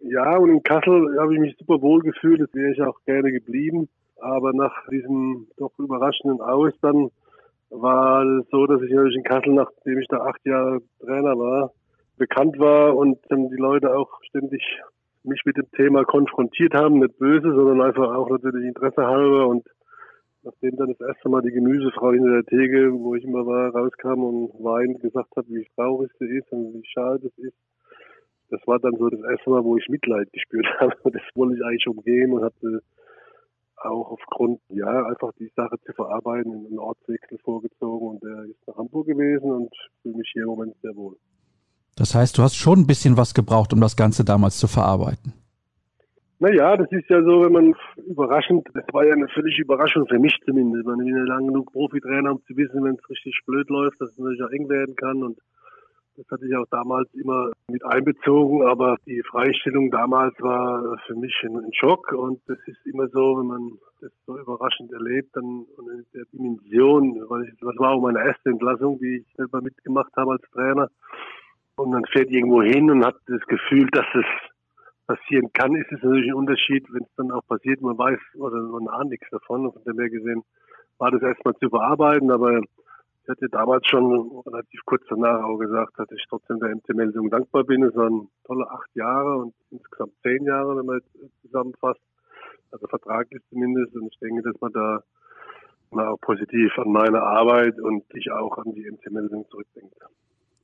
[0.00, 3.30] Ja, und in Kassel habe ich mich super wohl gefühlt, das wäre ich auch gerne
[3.30, 3.88] geblieben.
[4.18, 7.10] Aber nach diesem doch überraschenden Aus dann
[7.70, 11.72] war es so, dass ich natürlich in Kassel, nachdem ich da acht Jahre Trainer war,
[12.16, 14.62] bekannt war und dann die Leute auch ständig
[15.24, 19.66] mich mit dem Thema konfrontiert haben, nicht böse, sondern einfach auch natürlich Interesse halber und
[20.42, 24.24] nachdem dann das erste Mal die Gemüsefrau hinter der Theke, wo ich immer war, rauskam
[24.24, 27.56] und weinend gesagt hat, wie traurig sie ist und wie schade das ist,
[28.50, 30.94] das war dann so das erste Mal, wo ich Mitleid gespürt habe.
[31.04, 32.82] Das wollte ich eigentlich umgehen und hatte
[33.76, 38.76] auch aufgrund, ja, einfach die Sache zu verarbeiten, einen Ortswechsel vorgezogen und der ist nach
[38.76, 41.16] Hamburg gewesen und fühle mich hier im Moment sehr wohl.
[41.96, 45.34] Das heißt, du hast schon ein bisschen was gebraucht, um das Ganze damals zu verarbeiten.
[46.42, 47.74] Naja, das ist ja so, wenn man
[48.04, 50.84] überraschend, das war ja eine völlige Überraschung für mich zumindest.
[50.84, 54.10] Man bin ja lang genug Profitrainer, um zu wissen, wenn es richtig blöd läuft, dass
[54.10, 55.22] es natürlich auch eng werden kann.
[55.22, 55.38] Und
[56.16, 58.66] das hatte ich auch damals immer mit einbezogen.
[58.66, 62.10] Aber die Freistellung damals war für mich ein, Schock.
[62.10, 67.22] Und das ist immer so, wenn man das so überraschend erlebt, dann in der Dimension,
[67.28, 70.88] weil ich, das war auch meine erste Entlassung, die ich selber mitgemacht habe als Trainer
[71.82, 74.24] und man fährt irgendwo hin und hat das Gefühl, dass es
[75.06, 78.60] passieren kann, ist es natürlich ein Unterschied, wenn es dann auch passiert, man weiß oder
[78.62, 79.66] man ahnt nichts davon.
[79.66, 80.42] Und von dem her gesehen
[80.98, 85.92] war das erstmal zu bearbeiten, aber ich hatte damals schon relativ kurz danach auch gesagt,
[85.96, 87.82] dass ich trotzdem der MT-Meldung dankbar bin.
[87.82, 92.00] Es waren tolle acht Jahre und insgesamt zehn Jahre, wenn man jetzt zusammenfasst.
[92.70, 93.94] Also vertraglich zumindest.
[93.94, 95.02] Und ich denke, dass man da
[95.90, 99.94] mal auch positiv an meine Arbeit und ich auch an die MT-Meldung zurückdenkt.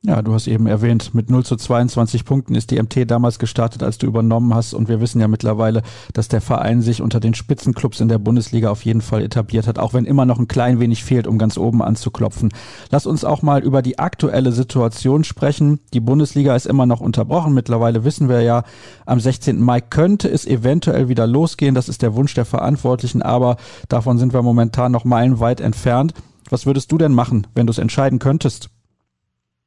[0.05, 3.83] Ja, du hast eben erwähnt, mit 0 zu 22 Punkten ist die MT damals gestartet,
[3.83, 4.73] als du übernommen hast.
[4.73, 5.83] Und wir wissen ja mittlerweile,
[6.13, 9.81] dass der Verein sich unter den Spitzenclubs in der Bundesliga auf jeden Fall etabliert hat,
[9.81, 12.51] auch wenn immer noch ein klein wenig fehlt, um ganz oben anzuklopfen.
[12.91, 15.81] Lass uns auch mal über die aktuelle Situation sprechen.
[15.93, 17.53] Die Bundesliga ist immer noch unterbrochen.
[17.53, 18.63] Mittlerweile wissen wir ja,
[19.05, 19.61] am 16.
[19.61, 21.75] Mai könnte es eventuell wieder losgehen.
[21.75, 23.57] Das ist der Wunsch der Verantwortlichen, aber
[23.89, 26.15] davon sind wir momentan noch meilenweit entfernt.
[26.51, 28.71] Was würdest du denn machen, wenn du es entscheiden könntest?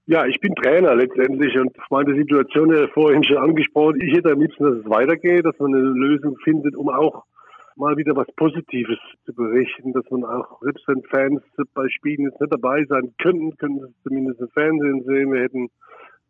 [0.08, 4.02] Ja, ich bin Trainer letztendlich und meine Situation ja vorhin schon angesprochen.
[4.02, 7.24] Ich hätte am liebsten, dass es weitergeht, dass man eine Lösung findet, um auch
[7.76, 11.42] mal wieder was Positives zu berichten, dass man auch, selbst wenn Fans
[11.74, 15.32] bei Spielen jetzt nicht dabei sein könnten, könnten sie es zumindest im Fernsehen sehen.
[15.32, 15.70] Wir hätten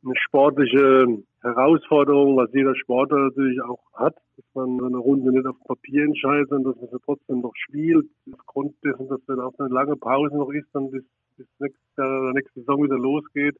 [0.03, 1.05] eine sportliche
[1.41, 6.49] Herausforderung, was jeder Sportler natürlich auch hat, dass man eine Runde nicht auf Papier entscheidet,
[6.49, 8.05] sondern dass man sie trotzdem noch spielt.
[8.33, 11.03] Aufgrund dessen, dass dann auch eine lange Pause noch ist, dann bis,
[11.41, 13.57] bis nächste, nächste Saison wieder losgeht.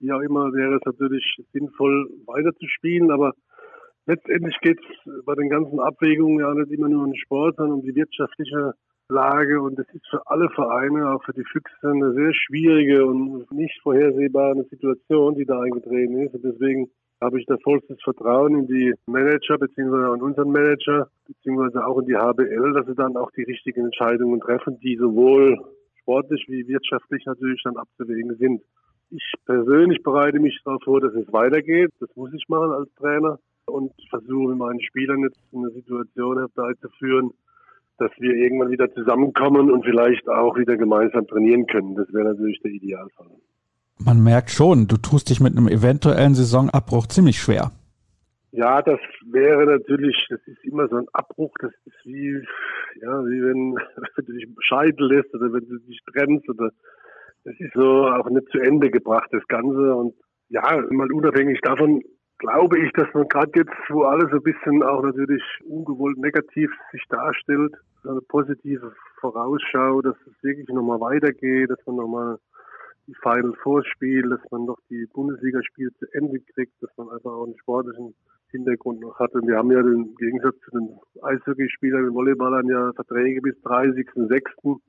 [0.00, 3.32] Wie auch immer wäre es natürlich sinnvoll, weiter zu spielen, aber
[4.06, 7.80] letztendlich geht es bei den ganzen Abwägungen ja nicht immer nur um den Sport, sondern
[7.80, 8.74] um die wirtschaftliche
[9.10, 13.50] Lage und es ist für alle Vereine, auch für die Füchse, eine sehr schwierige und
[13.50, 16.34] nicht vorhersehbare Situation, die da eingetreten ist.
[16.34, 16.88] Und deswegen
[17.20, 22.06] habe ich da vollstes Vertrauen in die Manager beziehungsweise in unseren Manager beziehungsweise auch in
[22.06, 25.58] die HBL, dass sie dann auch die richtigen Entscheidungen treffen, die sowohl
[26.10, 28.62] sportlich wie wirtschaftlich natürlich dann abzuwägen sind.
[29.10, 31.90] Ich persönlich bereite mich darauf vor, dass es weitergeht.
[32.00, 37.30] Das muss ich machen als Trainer und versuche mit meinen Spielern jetzt eine Situation herbeizuführen,
[37.98, 41.94] dass wir irgendwann wieder zusammenkommen und vielleicht auch wieder gemeinsam trainieren können.
[41.94, 43.30] Das wäre natürlich der Idealfall.
[43.98, 47.70] Man merkt schon, du tust dich mit einem eventuellen Saisonabbruch ziemlich schwer.
[48.52, 48.98] Ja, das
[49.30, 52.42] wäre natürlich, das ist immer so ein Abbruch, das ist wie,
[53.00, 53.74] ja, wie wenn,
[54.16, 56.70] wenn du dich scheiden lässt oder wenn du dich trennst oder
[57.44, 59.94] das ist so auch nicht zu Ende gebracht, das Ganze.
[59.94, 60.14] Und
[60.48, 62.02] ja, mal unabhängig davon
[62.38, 66.70] glaube ich, dass man gerade jetzt, wo alles so ein bisschen auch natürlich ungewollt negativ
[66.90, 72.38] sich darstellt, eine positive Vorausschau, dass es wirklich nochmal weitergeht, dass man nochmal
[73.06, 77.30] die Final Four spielt, dass man noch die Bundesligaspiele zu Ende kriegt, dass man einfach
[77.30, 78.14] auch einen sportlichen
[78.50, 79.32] Hintergrund noch hat.
[79.34, 84.80] Und wir haben ja im Gegensatz zu den Eishockeyspielern, den Volleyballern ja Verträge bis 30.06.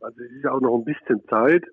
[0.00, 1.64] Also es ist auch noch ein bisschen Zeit.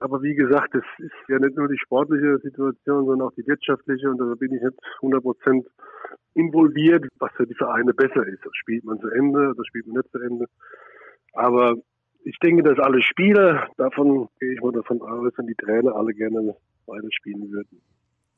[0.00, 4.10] Aber wie gesagt, es ist ja nicht nur die sportliche Situation, sondern auch die wirtschaftliche.
[4.10, 5.66] Und da bin ich nicht 100 Prozent
[6.34, 8.44] involviert, was für die Vereine besser ist.
[8.44, 10.46] Das spielt man zu Ende, das spielt man nicht zu Ende.
[11.34, 11.74] Aber
[12.24, 16.14] ich denke, dass alle Spieler, davon gehe ich mal davon aus, wenn die Trainer alle
[16.14, 17.80] gerne weiter spielen würden.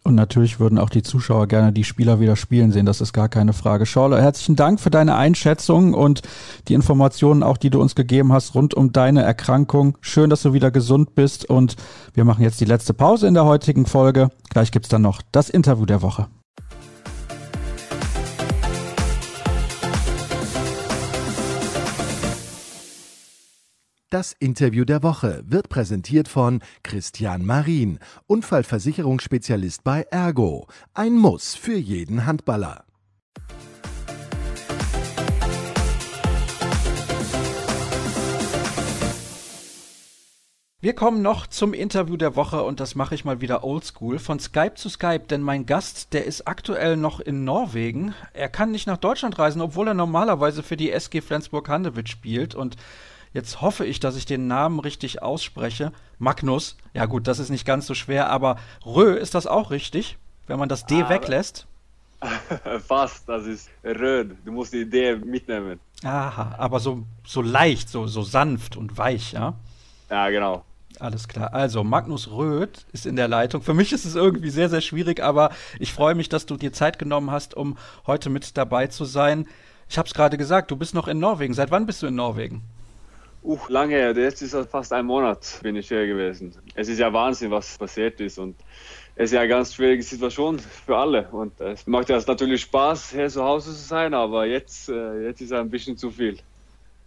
[0.05, 3.29] Und natürlich würden auch die Zuschauer gerne die Spieler wieder spielen sehen, das ist gar
[3.29, 3.87] keine Frage.
[3.87, 6.23] Schorle, herzlichen Dank für deine Einschätzung und
[6.67, 9.97] die Informationen auch, die du uns gegeben hast rund um deine Erkrankung.
[10.01, 11.77] Schön, dass du wieder gesund bist und
[12.15, 14.31] wir machen jetzt die letzte Pause in der heutigen Folge.
[14.51, 16.27] Gleich gibt's dann noch das Interview der Woche.
[24.13, 30.67] Das Interview der Woche wird präsentiert von Christian Marin, Unfallversicherungsspezialist bei Ergo.
[30.93, 32.85] Ein Muss für jeden Handballer.
[40.83, 44.39] Wir kommen noch zum Interview der Woche und das mache ich mal wieder oldschool von
[44.39, 48.15] Skype zu Skype, denn mein Gast, der ist aktuell noch in Norwegen.
[48.35, 52.77] Er kann nicht nach Deutschland reisen, obwohl er normalerweise für die SG Flensburg-Handewitt spielt und
[53.33, 55.93] Jetzt hoffe ich, dass ich den Namen richtig ausspreche.
[56.19, 56.77] Magnus.
[56.95, 60.59] Ja gut, das ist nicht ganz so schwer, aber Rö, ist das auch richtig, wenn
[60.59, 61.67] man das D ah, weglässt?
[62.87, 64.37] Fast, das ist Röd.
[64.45, 65.81] Du musst die D mitnehmen.
[66.05, 69.55] Aha, aber so, so leicht, so, so sanft und weich, ja?
[70.11, 70.65] Ja, genau.
[71.01, 71.55] Alles klar.
[71.55, 73.63] Also, Magnus Röth ist in der Leitung.
[73.63, 76.73] Für mich ist es irgendwie sehr, sehr schwierig, aber ich freue mich, dass du dir
[76.73, 79.49] Zeit genommen hast, um heute mit dabei zu sein.
[79.89, 81.55] Ich habe es gerade gesagt, du bist noch in Norwegen.
[81.55, 82.63] Seit wann bist du in Norwegen?
[83.45, 84.17] Uh, lange her.
[84.17, 86.55] Jetzt ist fast ein Monat bin ich hier gewesen.
[86.75, 88.57] Es ist ja Wahnsinn, was passiert ist und
[89.17, 93.11] es ist ja eine ganz schwierige Situation für alle und es macht ja natürlich Spaß,
[93.11, 96.39] hier zu Hause zu sein, aber jetzt, äh, jetzt ist es ein bisschen zu viel.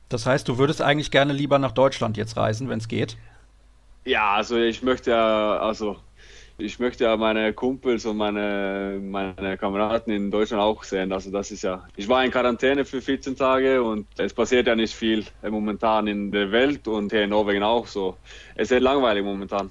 [0.09, 3.17] Das heißt, du würdest eigentlich gerne lieber nach Deutschland jetzt reisen, wenn es geht?
[4.03, 5.97] Ja, also ich möchte ja, also
[6.57, 11.11] ich möchte ja meine Kumpels und meine, meine Kameraden in Deutschland auch sehen.
[11.11, 14.75] Also das ist ja, ich war in Quarantäne für 14 Tage und es passiert ja
[14.75, 18.17] nicht viel momentan in der Welt und hier in Norwegen auch so.
[18.55, 19.69] Es ist sehr langweilig momentan.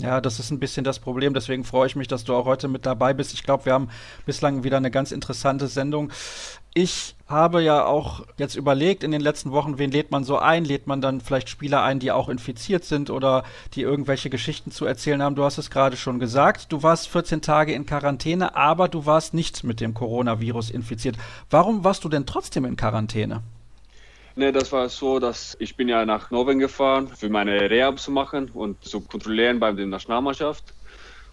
[0.00, 1.34] Ja, das ist ein bisschen das Problem.
[1.34, 3.32] Deswegen freue ich mich, dass du auch heute mit dabei bist.
[3.32, 3.90] Ich glaube, wir haben
[4.26, 6.10] bislang wieder eine ganz interessante Sendung.
[6.74, 10.64] Ich habe ja auch jetzt überlegt in den letzten Wochen, wen lädt man so ein?
[10.64, 14.84] Lädt man dann vielleicht Spieler ein, die auch infiziert sind oder die irgendwelche Geschichten zu
[14.84, 15.36] erzählen haben?
[15.36, 16.72] Du hast es gerade schon gesagt.
[16.72, 21.16] Du warst 14 Tage in Quarantäne, aber du warst nicht mit dem Coronavirus infiziert.
[21.50, 23.42] Warum warst du denn trotzdem in Quarantäne?
[24.36, 28.10] Ne, das war so, dass ich bin ja nach Norwegen gefahren, für meine Rehab zu
[28.10, 30.64] machen und zu kontrollieren bei der Nationalmannschaft.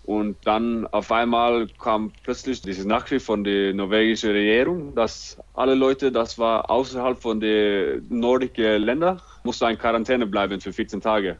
[0.03, 6.11] Und dann auf einmal kam plötzlich diese Nachricht von der norwegischen Regierung, dass alle Leute,
[6.11, 11.37] das war außerhalb von den nordischen Ländern, mussten in Quarantäne bleiben für 14 Tage.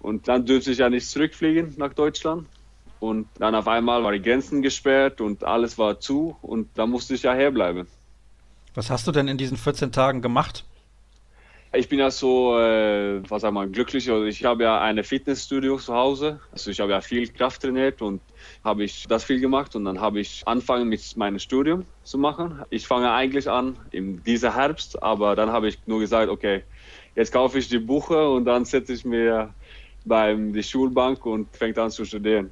[0.00, 2.46] Und dann dürfte ich ja nicht zurückfliegen nach Deutschland.
[3.00, 7.14] Und dann auf einmal waren die Grenzen gesperrt und alles war zu und da musste
[7.14, 7.86] ich ja herbleiben.
[8.74, 10.64] Was hast du denn in diesen 14 Tagen gemacht?
[11.72, 14.10] Ich bin ja so, äh, was sag mal, glücklich.
[14.10, 16.40] Also ich habe ja eine Fitnessstudio zu Hause.
[16.50, 18.22] Also ich habe ja viel Kraft trainiert und
[18.64, 22.62] habe ich das viel gemacht und dann habe ich angefangen mit meinem Studium zu machen.
[22.70, 26.64] Ich fange eigentlich an in dieser Herbst, aber dann habe ich nur gesagt, okay,
[27.14, 29.54] jetzt kaufe ich die Buche und dann setze ich mir
[30.06, 32.50] beim die Schulbank und fängt an zu studieren.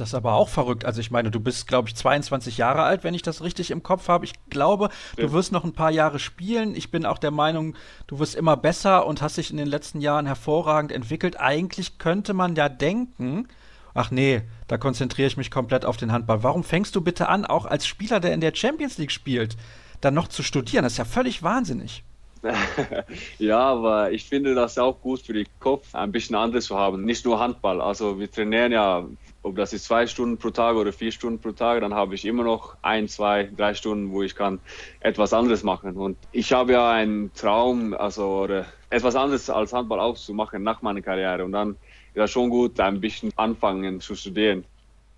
[0.00, 0.86] Das ist aber auch verrückt.
[0.86, 3.82] Also ich meine, du bist, glaube ich, 22 Jahre alt, wenn ich das richtig im
[3.82, 4.24] Kopf habe.
[4.24, 5.26] Ich glaube, ja.
[5.26, 6.74] du wirst noch ein paar Jahre spielen.
[6.74, 7.74] Ich bin auch der Meinung,
[8.06, 11.38] du wirst immer besser und hast dich in den letzten Jahren hervorragend entwickelt.
[11.38, 13.46] Eigentlich könnte man ja denken,
[13.92, 16.42] ach nee, da konzentriere ich mich komplett auf den Handball.
[16.42, 19.58] Warum fängst du bitte an, auch als Spieler, der in der Champions League spielt,
[20.00, 20.84] dann noch zu studieren?
[20.84, 22.04] Das ist ja völlig wahnsinnig.
[23.38, 27.04] ja, aber ich finde das auch gut für den Kopf, ein bisschen anderes zu haben.
[27.04, 27.82] Nicht nur Handball.
[27.82, 29.04] Also wir trainieren ja
[29.42, 32.24] ob das ist zwei Stunden pro Tag oder vier Stunden pro Tag, dann habe ich
[32.24, 34.60] immer noch ein, zwei, drei Stunden, wo ich kann
[35.00, 35.96] etwas anderes machen.
[35.96, 40.62] Und ich habe ja einen Traum, also oder etwas anderes als Handball auch zu machen
[40.62, 41.44] nach meiner Karriere.
[41.44, 44.64] Und dann ist das schon gut, ein bisschen anfangen zu studieren.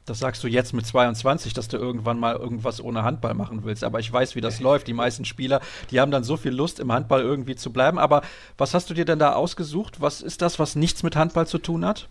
[0.04, 3.84] Das sagst du jetzt mit 22, dass du irgendwann mal irgendwas ohne Handball machen willst.
[3.84, 4.88] Aber ich weiß, wie das läuft.
[4.88, 5.60] Die meisten Spieler,
[5.90, 7.98] die haben dann so viel Lust, im Handball irgendwie zu bleiben.
[7.98, 8.22] Aber
[8.58, 10.00] was hast du dir denn da ausgesucht?
[10.00, 12.08] Was ist das, was nichts mit Handball zu tun hat?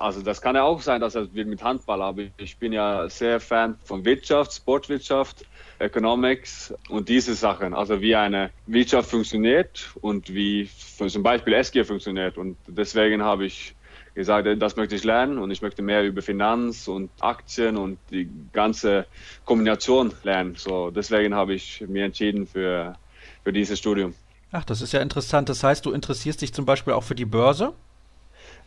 [0.00, 3.06] Also das kann ja auch sein, dass es wird mit Handball, aber ich bin ja
[3.10, 5.44] sehr Fan von Wirtschaft, Sportwirtschaft,
[5.78, 7.74] Economics und diese Sachen.
[7.74, 10.70] Also wie eine Wirtschaft funktioniert und wie
[11.06, 12.38] zum Beispiel SG funktioniert.
[12.38, 13.74] Und deswegen habe ich
[14.14, 18.26] gesagt, das möchte ich lernen und ich möchte mehr über Finanz und Aktien und die
[18.54, 19.04] ganze
[19.44, 20.54] Kombination lernen.
[20.56, 22.96] So deswegen habe ich mich entschieden für,
[23.44, 24.14] für dieses Studium.
[24.50, 25.50] Ach, das ist ja interessant.
[25.50, 27.74] Das heißt, du interessierst dich zum Beispiel auch für die Börse?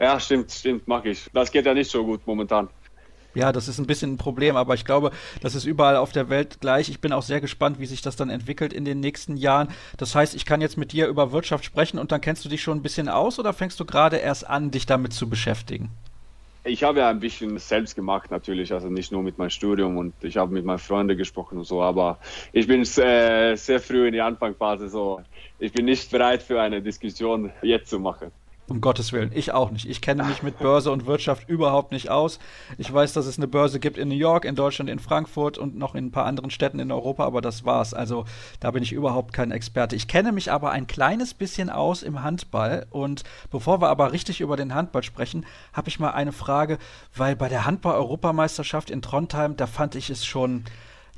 [0.04, 1.30] Ja, stimmt, stimmt, mag ich.
[1.32, 2.68] Das geht ja nicht so gut momentan.
[3.36, 6.28] Ja, das ist ein bisschen ein Problem, aber ich glaube, das ist überall auf der
[6.28, 6.90] Welt gleich.
[6.90, 9.70] Ich bin auch sehr gespannt, wie sich das dann entwickelt in den nächsten Jahren.
[9.96, 12.62] Das heißt, ich kann jetzt mit dir über Wirtschaft sprechen und dann kennst du dich
[12.62, 15.90] schon ein bisschen aus oder fängst du gerade erst an, dich damit zu beschäftigen?
[16.66, 20.14] Ich habe ja ein bisschen selbst gemacht natürlich, also nicht nur mit meinem Studium und
[20.22, 22.20] ich habe mit meinen Freunden gesprochen und so, aber
[22.52, 25.22] ich bin sehr, sehr früh in die Anfangsphase so.
[25.60, 28.34] Ich bin nicht bereit für eine Diskussion jetzt zu machen.
[28.70, 29.90] Um Gottes Willen, ich auch nicht.
[29.90, 32.40] Ich kenne mich mit Börse und Wirtschaft überhaupt nicht aus.
[32.78, 35.78] Ich weiß, dass es eine Börse gibt in New York, in Deutschland, in Frankfurt und
[35.78, 37.94] noch in ein paar anderen Städten in Europa, aber das war's.
[37.94, 38.24] Also
[38.62, 39.98] da bin ich überhaupt kein Experte.
[39.98, 42.88] Ich kenne mich aber ein kleines bisschen aus im Handball.
[42.90, 46.78] Und bevor wir aber richtig über den Handball sprechen, habe ich mal eine Frage,
[47.14, 50.64] weil bei der Handball-Europameisterschaft in Trondheim, da fand ich es schon,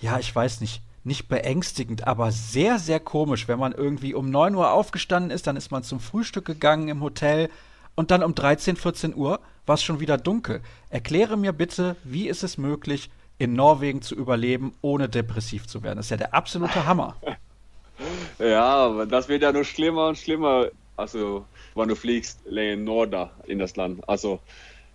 [0.02, 4.56] ja, ich weiß nicht, nicht beängstigend, aber sehr, sehr komisch, wenn man irgendwie um 9
[4.56, 7.50] Uhr aufgestanden ist, dann ist man zum Frühstück gegangen im Hotel
[7.96, 10.62] und dann um 13, 14 Uhr war es schon wieder dunkel.
[10.90, 15.98] Erkläre mir bitte, wie ist es möglich, in Norwegen zu überleben, ohne depressiv zu werden?
[15.98, 17.16] Das ist ja der absolute Hammer.
[18.40, 20.68] Ja, das wird ja nur schlimmer und schlimmer.
[20.98, 21.46] Also,
[21.76, 24.02] wenn du fliegst, in Norden in das Land.
[24.10, 24.42] Also,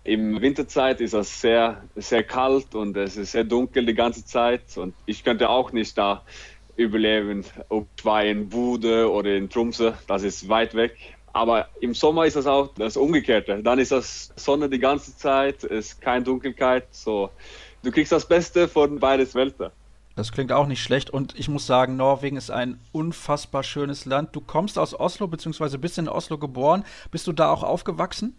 [0.03, 4.77] im Winterzeit ist es sehr, sehr kalt und es ist sehr dunkel die ganze Zeit
[4.77, 6.23] und ich könnte auch nicht da
[6.75, 10.95] überleben, ob ich war in Bude oder in Trumse, das ist weit weg.
[11.33, 13.63] Aber im Sommer ist das auch das Umgekehrte.
[13.63, 16.87] Dann ist das Sonne die ganze Zeit, es ist keine Dunkelheit.
[16.91, 17.29] So,
[17.83, 19.69] du kriegst das Beste von beides Welten.
[20.15, 24.35] Das klingt auch nicht schlecht und ich muss sagen, Norwegen ist ein unfassbar schönes Land.
[24.35, 25.77] Du kommst aus Oslo bzw.
[25.77, 26.83] bist in Oslo geboren.
[27.11, 28.35] Bist du da auch aufgewachsen?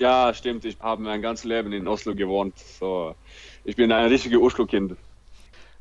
[0.00, 0.64] Ja, stimmt.
[0.64, 2.58] Ich habe mein ganzes Leben in Oslo gewohnt.
[2.58, 3.14] So,
[3.64, 4.96] ich bin ein richtiges Oslo-Kind.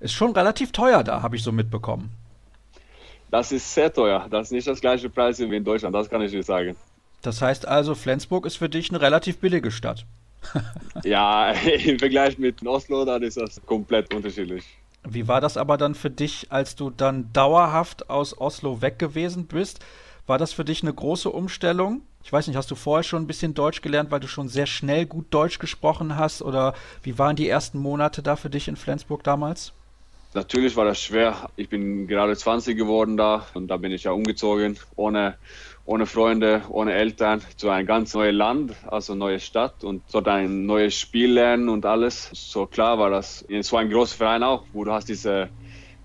[0.02, 2.12] Ist schon relativ teuer da, habe ich so mitbekommen.
[3.32, 4.28] Das ist sehr teuer.
[4.30, 6.76] Das ist nicht das gleiche Preis wie in Deutschland, das kann ich dir sagen.
[7.22, 10.06] Das heißt also, Flensburg ist für dich eine relativ billige Stadt.
[11.06, 11.52] ja,
[11.86, 14.66] im Vergleich mit Oslo, dann ist das komplett unterschiedlich.
[15.08, 19.48] Wie war das aber dann für dich, als du dann dauerhaft aus Oslo weg gewesen
[19.48, 19.80] bist?
[20.28, 22.02] War das für dich eine große Umstellung?
[22.24, 24.66] Ich weiß nicht, hast du vorher schon ein bisschen Deutsch gelernt, weil du schon sehr
[24.66, 26.42] schnell gut Deutsch gesprochen hast?
[26.42, 29.74] Oder wie waren die ersten Monate da für dich in Flensburg damals?
[30.36, 31.50] Natürlich war das schwer.
[31.56, 35.38] Ich bin gerade 20 geworden da und da bin ich ja umgezogen, ohne,
[35.86, 40.68] ohne Freunde, ohne Eltern, zu einem ganz neuen Land, also neue Stadt und dort ein
[40.68, 42.30] neues Spiel lernen und alles.
[42.34, 45.50] So klar war das in so einem großen Verein auch, wo du hast diese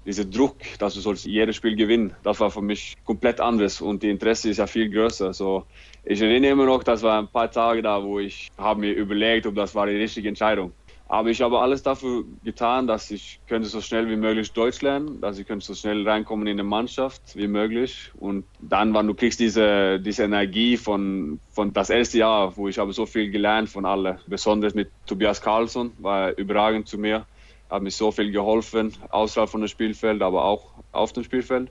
[0.05, 4.03] dieser Druck, dass du sollst jedes Spiel gewinnen, das war für mich komplett anders und
[4.03, 5.33] die Interesse ist ja viel größer.
[5.33, 5.65] So,
[6.05, 9.47] ich erinnere immer noch, das war ein paar Tage da, wo ich habe mir überlegt,
[9.47, 10.73] ob das war die richtige Entscheidung.
[11.07, 15.21] Aber ich habe alles dafür getan, dass ich könnte so schnell wie möglich Deutsch lernen,
[15.21, 18.11] dass ich könnte so schnell reinkommen in die Mannschaft wie möglich.
[18.19, 22.79] Und dann, wenn du kriegst diese, diese Energie von, von das erste Jahr, wo ich
[22.79, 27.27] habe so viel gelernt von allen, besonders mit Tobias Karlsson, war er überragend zu mir,
[27.71, 31.71] hat mir so viel geholfen, außerhalb von dem Spielfeld, aber auch auf dem Spielfeld.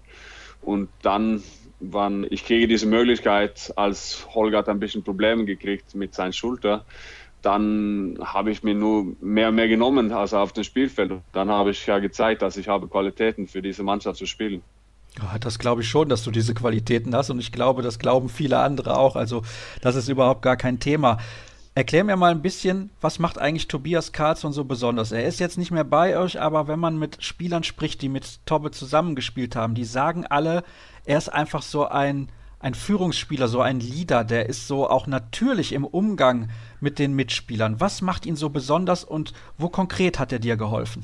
[0.61, 1.43] Und dann,
[1.79, 6.85] wann ich kriege diese Möglichkeit, als Holger hat ein bisschen Probleme gekriegt mit seiner Schulter,
[7.41, 11.11] dann habe ich mir nur mehr und mehr genommen als auf dem Spielfeld.
[11.33, 14.61] Dann habe ich ja gezeigt, dass ich habe Qualitäten für diese Mannschaft zu spielen.
[15.41, 18.59] Das glaube ich schon, dass du diese Qualitäten hast und ich glaube, das glauben viele
[18.59, 19.15] andere auch.
[19.15, 19.43] Also
[19.81, 21.19] das ist überhaupt gar kein Thema.
[21.75, 25.11] Erklär mir mal ein bisschen, was macht eigentlich Tobias Karlsson so besonders?
[25.11, 28.45] Er ist jetzt nicht mehr bei euch, aber wenn man mit Spielern spricht, die mit
[28.45, 30.63] Tobbe zusammengespielt haben, die sagen alle,
[31.05, 32.29] er ist einfach so ein
[32.63, 36.49] ein Führungsspieler, so ein Leader, der ist so auch natürlich im Umgang
[36.79, 37.81] mit den Mitspielern.
[37.81, 41.03] Was macht ihn so besonders und wo konkret hat er dir geholfen?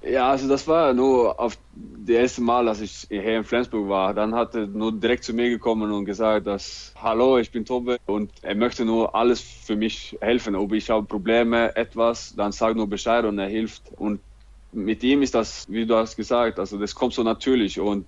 [0.00, 4.14] Ja, also das war nur auf das erste Mal, dass ich hier in Flensburg war.
[4.14, 7.96] Dann hat er nur direkt zu mir gekommen und gesagt, dass Hallo, ich bin Tobe
[8.06, 10.54] und er möchte nur alles für mich helfen.
[10.54, 13.90] Ob ich habe Probleme, etwas, dann sag nur Bescheid und er hilft.
[13.96, 14.20] Und
[14.72, 18.06] mit ihm ist das, wie du hast gesagt, also das kommt so natürlich und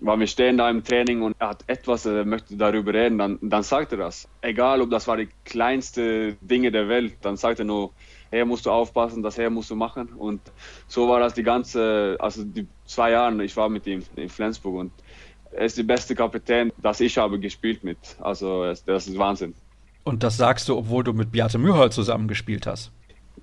[0.00, 3.38] weil wir stehen da im Training und er hat etwas, er möchte darüber reden, dann,
[3.42, 4.28] dann sagt er das.
[4.40, 7.92] Egal, ob das war die kleinste Dinge der Welt, dann sagt er nur,
[8.30, 10.08] hey, musst du aufpassen, das her musst du machen.
[10.08, 10.40] Und
[10.86, 14.74] so war das die ganze, also die zwei Jahre, ich war mit ihm in Flensburg
[14.74, 14.92] und
[15.52, 17.98] er ist der beste Kapitän, das ich habe gespielt mit.
[18.20, 19.54] Also das ist Wahnsinn.
[20.04, 22.92] Und das sagst du, obwohl du mit Beate Mührhold zusammengespielt hast.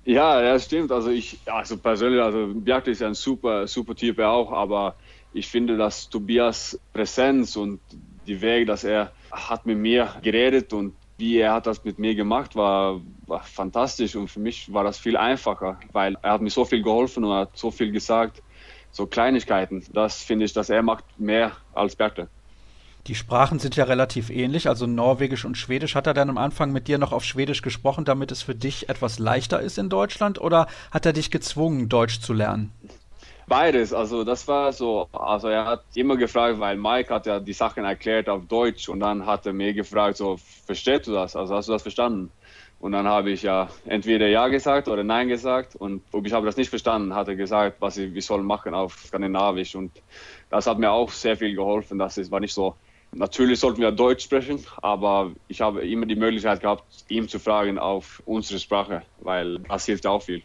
[0.04, 0.92] Ja, ja, stimmt.
[0.92, 4.94] Also ich, also persönlich, also Beate ist ein super, super Typ auch, aber
[5.32, 7.80] ich finde, dass Tobias Präsenz und
[8.26, 12.14] die Weg, dass er hat mit mir geredet und wie er hat das mit mir
[12.14, 16.50] gemacht, war, war fantastisch und für mich war das viel einfacher, weil er hat mir
[16.50, 18.42] so viel geholfen und hat so viel gesagt,
[18.90, 19.84] so Kleinigkeiten.
[19.92, 22.28] Das finde ich, dass er macht mehr als Berthe.
[23.06, 25.94] Die Sprachen sind ja relativ ähnlich, also Norwegisch und Schwedisch.
[25.94, 28.88] Hat er dann am Anfang mit dir noch auf Schwedisch gesprochen, damit es für dich
[28.88, 32.72] etwas leichter ist in Deutschland, oder hat er dich gezwungen, Deutsch zu lernen?
[33.48, 37.52] Beides, also das war so, also er hat immer gefragt, weil Mike hat ja die
[37.52, 41.36] Sachen erklärt auf Deutsch und dann hat er mir gefragt, so, verstehst du das?
[41.36, 42.32] Also hast du das verstanden?
[42.80, 46.44] Und dann habe ich ja entweder Ja gesagt oder Nein gesagt und ob ich habe
[46.44, 49.92] das nicht verstanden, hat er gesagt, was ich, wir sollen machen auf Skandinavisch und
[50.50, 52.74] das hat mir auch sehr viel geholfen, das ist, war nicht so,
[53.12, 57.78] natürlich sollten wir Deutsch sprechen, aber ich habe immer die Möglichkeit gehabt, ihm zu fragen
[57.78, 60.42] auf unsere Sprache, weil das hilft auch viel.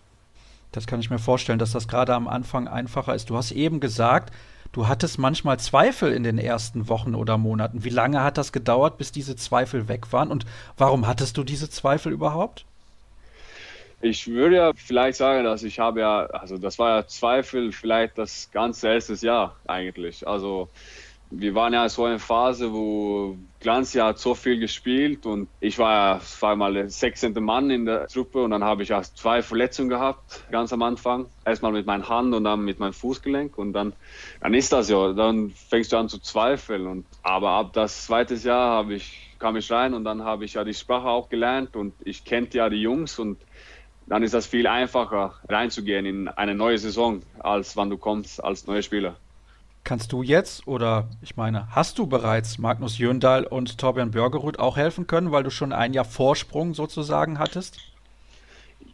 [0.71, 3.29] Das kann ich mir vorstellen, dass das gerade am Anfang einfacher ist.
[3.29, 4.33] Du hast eben gesagt,
[4.71, 7.83] du hattest manchmal Zweifel in den ersten Wochen oder Monaten.
[7.83, 10.29] Wie lange hat das gedauert, bis diese Zweifel weg waren?
[10.29, 10.45] Und
[10.77, 12.65] warum hattest du diese Zweifel überhaupt?
[14.03, 18.17] Ich würde ja vielleicht sagen, dass ich habe ja, also das war ja Zweifel vielleicht
[18.17, 20.27] das ganze erste Jahr eigentlich.
[20.27, 20.69] Also
[21.31, 25.79] wir waren ja so in einer Phase, wo Glanzia hat so viel gespielt und ich
[25.79, 27.33] war ja war mal der 16.
[27.43, 31.27] Mann in der Truppe und dann habe ich ja zwei Verletzungen gehabt, ganz am Anfang.
[31.45, 33.93] Erstmal mit meiner Hand und dann mit meinem Fußgelenk und dann,
[34.41, 36.85] dann ist das ja, dann fängst du an zu zweifeln.
[36.85, 40.55] Und, aber ab das zweite Jahr habe ich, kam ich rein und dann habe ich
[40.55, 43.37] ja die Sprache auch gelernt und ich kannte ja die Jungs und
[44.05, 48.67] dann ist das viel einfacher reinzugehen in eine neue Saison, als wenn du kommst als
[48.67, 49.15] neuer Spieler.
[49.83, 54.77] Kannst du jetzt oder ich meine, hast du bereits Magnus Jöndal und Torbjörn Börgerud auch
[54.77, 57.79] helfen können, weil du schon ein Jahr Vorsprung sozusagen hattest?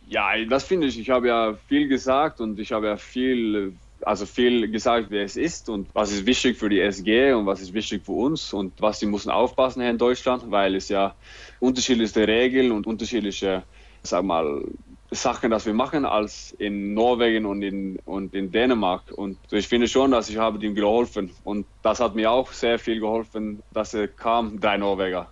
[0.09, 0.97] Ja, das finde ich.
[0.97, 5.35] Ich habe ja viel gesagt und ich habe ja viel, also viel gesagt, wer es
[5.35, 8.71] ist und was ist wichtig für die SG und was ist wichtig für uns und
[8.81, 11.15] was sie müssen aufpassen hier in Deutschland, weil es ja
[11.59, 13.63] unterschiedliche Regeln und unterschiedliche,
[14.03, 14.63] sag mal,
[15.11, 19.03] Sachen, dass wir machen, als in Norwegen und in, und in Dänemark.
[19.15, 21.31] Und ich finde schon, dass ich habe ihm geholfen.
[21.43, 25.27] Und das hat mir auch sehr viel geholfen, dass er kam, drei Norweger.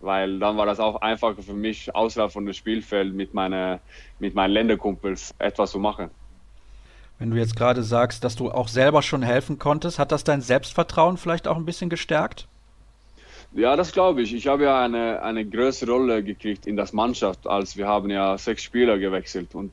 [0.00, 3.80] Weil dann war das auch einfacher für mich, außerhalb von dem Spielfeld mit, meine,
[4.18, 6.10] mit meinen Länderkumpels etwas zu machen.
[7.18, 10.40] Wenn du jetzt gerade sagst, dass du auch selber schon helfen konntest, hat das dein
[10.40, 12.46] Selbstvertrauen vielleicht auch ein bisschen gestärkt?
[13.52, 14.34] Ja, das glaube ich.
[14.34, 18.36] Ich habe ja eine, eine größere Rolle gekriegt in das Mannschaft, als wir haben ja
[18.36, 19.72] sechs Spieler gewechselt und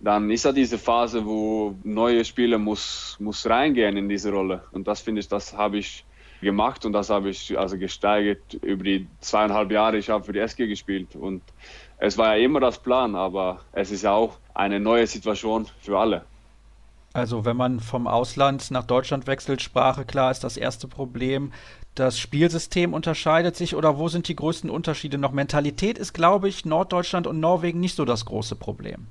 [0.00, 4.62] dann ist ja diese Phase, wo neue Spieler muss, muss reingehen in diese Rolle.
[4.70, 6.04] Und das finde ich, das habe ich
[6.40, 9.98] gemacht und das habe ich also gesteigert über die zweieinhalb Jahre.
[9.98, 11.42] Ich habe für die SG gespielt und
[11.98, 15.98] es war ja immer das Plan, aber es ist ja auch eine neue Situation für
[15.98, 16.24] alle.
[17.18, 21.52] Also wenn man vom Ausland nach Deutschland wechselt, Sprache klar ist das erste Problem
[21.96, 25.32] das Spielsystem unterscheidet sich oder wo sind die größten Unterschiede noch?
[25.32, 29.08] Mentalität ist, glaube ich, Norddeutschland und Norwegen nicht so das große Problem.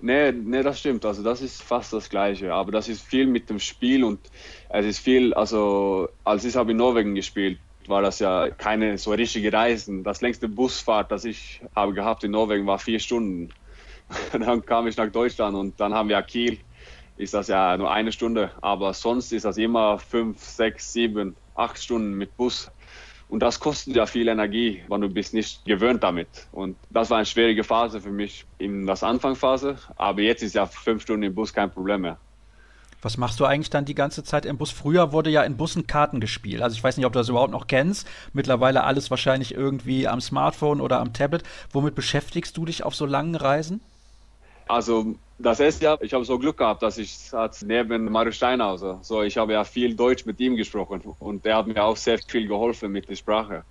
[0.00, 1.04] Nee, nee, das stimmt.
[1.04, 2.52] Also das ist fast das Gleiche.
[2.52, 4.18] Aber das ist viel mit dem Spiel und
[4.68, 9.12] es ist viel, also als ich habe in Norwegen gespielt, war das ja keine so
[9.12, 10.02] richtige Reisen.
[10.02, 13.50] Das längste Busfahrt, das ich habe gehabt in Norwegen, war vier Stunden.
[14.32, 16.58] dann kam ich nach Deutschland und dann haben wir Kiel.
[17.16, 21.82] Ist das ja nur eine Stunde, aber sonst ist das immer fünf, sechs, sieben, acht
[21.82, 22.70] Stunden mit Bus.
[23.28, 26.28] Und das kostet ja viel Energie, wenn du bist nicht gewöhnt damit.
[26.52, 29.78] Und das war eine schwierige Phase für mich in der Anfangsphase.
[29.96, 32.18] Aber jetzt ist ja fünf Stunden im Bus kein Problem mehr.
[33.02, 34.70] Was machst du eigentlich dann die ganze Zeit im Bus?
[34.70, 36.62] Früher wurde ja in Bussen Karten gespielt.
[36.62, 38.06] Also ich weiß nicht, ob du das überhaupt noch kennst.
[38.32, 41.42] Mittlerweile alles wahrscheinlich irgendwie am Smartphone oder am Tablet.
[41.72, 43.80] Womit beschäftigst du dich auf so langen Reisen?
[44.68, 47.30] Also das erste Jahr, ich habe so Glück gehabt, dass ich
[47.62, 51.66] neben Mario Steinhauser, so ich habe ja viel Deutsch mit ihm gesprochen und der hat
[51.66, 53.64] mir auch sehr viel geholfen mit der Sprache.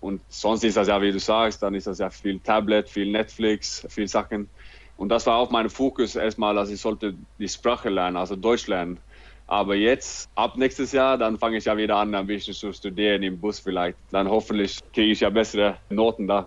[0.00, 3.10] Und sonst ist das ja, wie du sagst, dann ist das ja viel Tablet, viel
[3.10, 4.48] Netflix, viel Sachen.
[4.96, 8.68] Und das war auch mein Fokus erstmal, dass ich sollte die Sprache lernen, also Deutsch
[8.68, 9.00] lernen.
[9.48, 13.22] Aber jetzt, ab nächstes Jahr, dann fange ich ja wieder an, ein bisschen zu studieren
[13.22, 13.96] im Bus vielleicht.
[14.10, 16.46] Dann hoffentlich kriege ich ja bessere Noten da.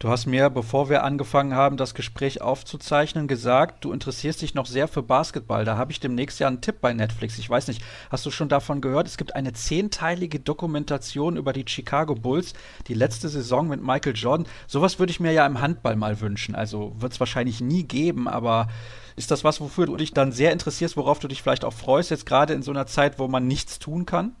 [0.00, 4.64] Du hast mir, bevor wir angefangen haben, das Gespräch aufzuzeichnen, gesagt, du interessierst dich noch
[4.64, 5.66] sehr für Basketball.
[5.66, 7.38] Da habe ich demnächst ja einen Tipp bei Netflix.
[7.38, 9.06] Ich weiß nicht, hast du schon davon gehört?
[9.06, 12.54] Es gibt eine zehnteilige Dokumentation über die Chicago Bulls,
[12.86, 14.46] die letzte Saison mit Michael Jordan.
[14.66, 16.54] Sowas würde ich mir ja im Handball mal wünschen.
[16.54, 18.68] Also wird es wahrscheinlich nie geben, aber
[19.16, 22.10] ist das was, wofür du dich dann sehr interessierst, worauf du dich vielleicht auch freust,
[22.10, 24.34] jetzt gerade in so einer Zeit, wo man nichts tun kann?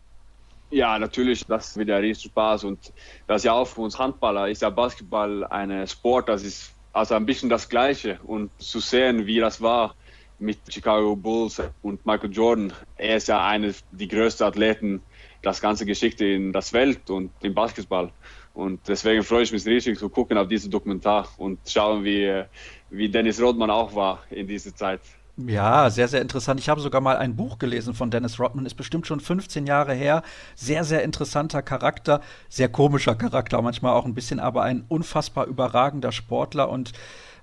[0.70, 2.92] Ja, natürlich, das wird ja riesen Spaß und
[3.26, 7.26] das ja auch für uns Handballer ist ja Basketball ein Sport, das ist also ein
[7.26, 9.96] bisschen das Gleiche und zu sehen, wie das war
[10.38, 12.72] mit Chicago Bulls und Michael Jordan.
[12.96, 15.02] Er ist ja einer der größten Athleten,
[15.42, 18.12] das ganze Geschichte in das Welt und im Basketball.
[18.54, 22.44] Und deswegen freue ich mich riesig zu gucken auf diese Dokumentar und schauen, wie,
[22.90, 25.00] wie Dennis Rodman auch war in dieser Zeit.
[25.46, 26.60] Ja, sehr, sehr interessant.
[26.60, 29.94] Ich habe sogar mal ein Buch gelesen von Dennis Rodman, ist bestimmt schon 15 Jahre
[29.94, 30.22] her.
[30.54, 36.12] Sehr, sehr interessanter Charakter, sehr komischer Charakter manchmal auch ein bisschen, aber ein unfassbar überragender
[36.12, 36.92] Sportler und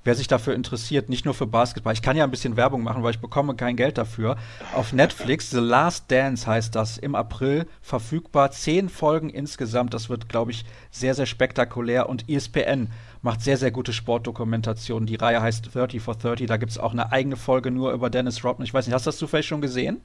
[0.07, 1.91] wer sich dafür interessiert, nicht nur für Basketball.
[1.91, 4.37] Ich kann ja ein bisschen Werbung machen, weil ich bekomme kein Geld dafür.
[4.73, 8.51] Auf Netflix, The Last Dance heißt das, im April verfügbar.
[8.51, 9.93] Zehn Folgen insgesamt.
[9.93, 12.07] Das wird, glaube ich, sehr, sehr spektakulär.
[12.07, 12.89] Und ESPN
[13.21, 15.07] macht sehr, sehr gute Sportdokumentationen.
[15.07, 16.47] Die Reihe heißt 30 for 30.
[16.47, 18.65] Da gibt es auch eine eigene Folge nur über Dennis Rodman.
[18.65, 19.99] Ich weiß nicht, hast du das zufällig schon gesehen?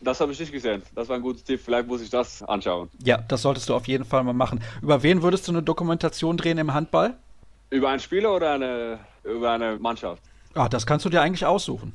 [0.00, 0.82] Das habe ich nicht gesehen.
[0.96, 1.60] Das war ein guter Tipp.
[1.64, 2.88] Vielleicht muss ich das anschauen.
[3.04, 4.60] Ja, das solltest du auf jeden Fall mal machen.
[4.82, 7.16] Über wen würdest du eine Dokumentation drehen im Handball?
[7.70, 10.22] Über einen Spieler oder eine, über eine Mannschaft?
[10.54, 11.94] Ah, das kannst du dir eigentlich aussuchen.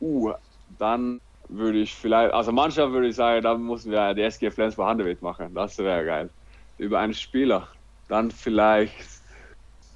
[0.00, 0.32] Uh,
[0.78, 4.88] dann würde ich vielleicht, also Mannschaft würde ich sagen, da müssen wir die SG Flensburg
[4.88, 5.54] Handewitt machen.
[5.54, 6.30] Das wäre geil.
[6.78, 7.68] Über einen Spieler.
[8.08, 8.94] Dann vielleicht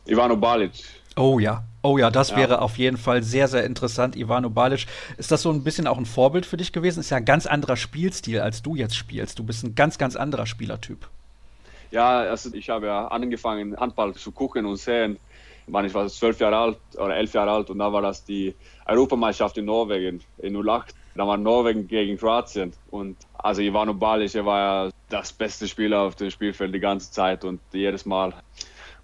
[0.06, 0.72] Ivano Balic.
[1.16, 1.64] Oh ja.
[1.82, 2.36] Oh ja, das ja.
[2.36, 4.16] wäre auf jeden Fall sehr, sehr interessant.
[4.16, 4.86] Ivano Balic.
[5.16, 7.00] Ist das so ein bisschen auch ein Vorbild für dich gewesen?
[7.00, 9.38] Ist ja ein ganz anderer Spielstil, als du jetzt spielst.
[9.38, 11.08] Du bist ein ganz, ganz anderer Spielertyp.
[11.92, 15.18] Ja, also ich habe ja angefangen, Handball zu gucken und sehen.
[15.66, 18.54] Ich war zwölf Jahre alt oder elf Jahre alt und da war das die
[18.86, 20.94] Europameisterschaft in Norwegen in 08.
[21.14, 26.00] Da war Norwegen gegen Kroatien und also Ivano Balic, er war ja das beste Spieler
[26.00, 28.32] auf dem Spielfeld die ganze Zeit und jedes Mal.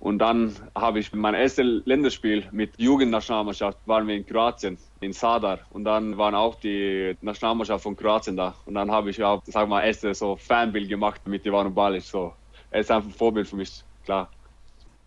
[0.01, 5.59] Und dann habe ich mein erstes Länderspiel mit Jugendnationalmannschaft waren wir in Kroatien, in Sadar.
[5.71, 8.55] Und dann waren auch die Nationalmannschaft von Kroatien da.
[8.65, 12.03] Und dann habe ich auch, sag mal, erste so Fanbild gemacht mit Ivano Balic.
[12.03, 12.33] So
[12.71, 14.29] er ist einfach ein Vorbild für mich, klar.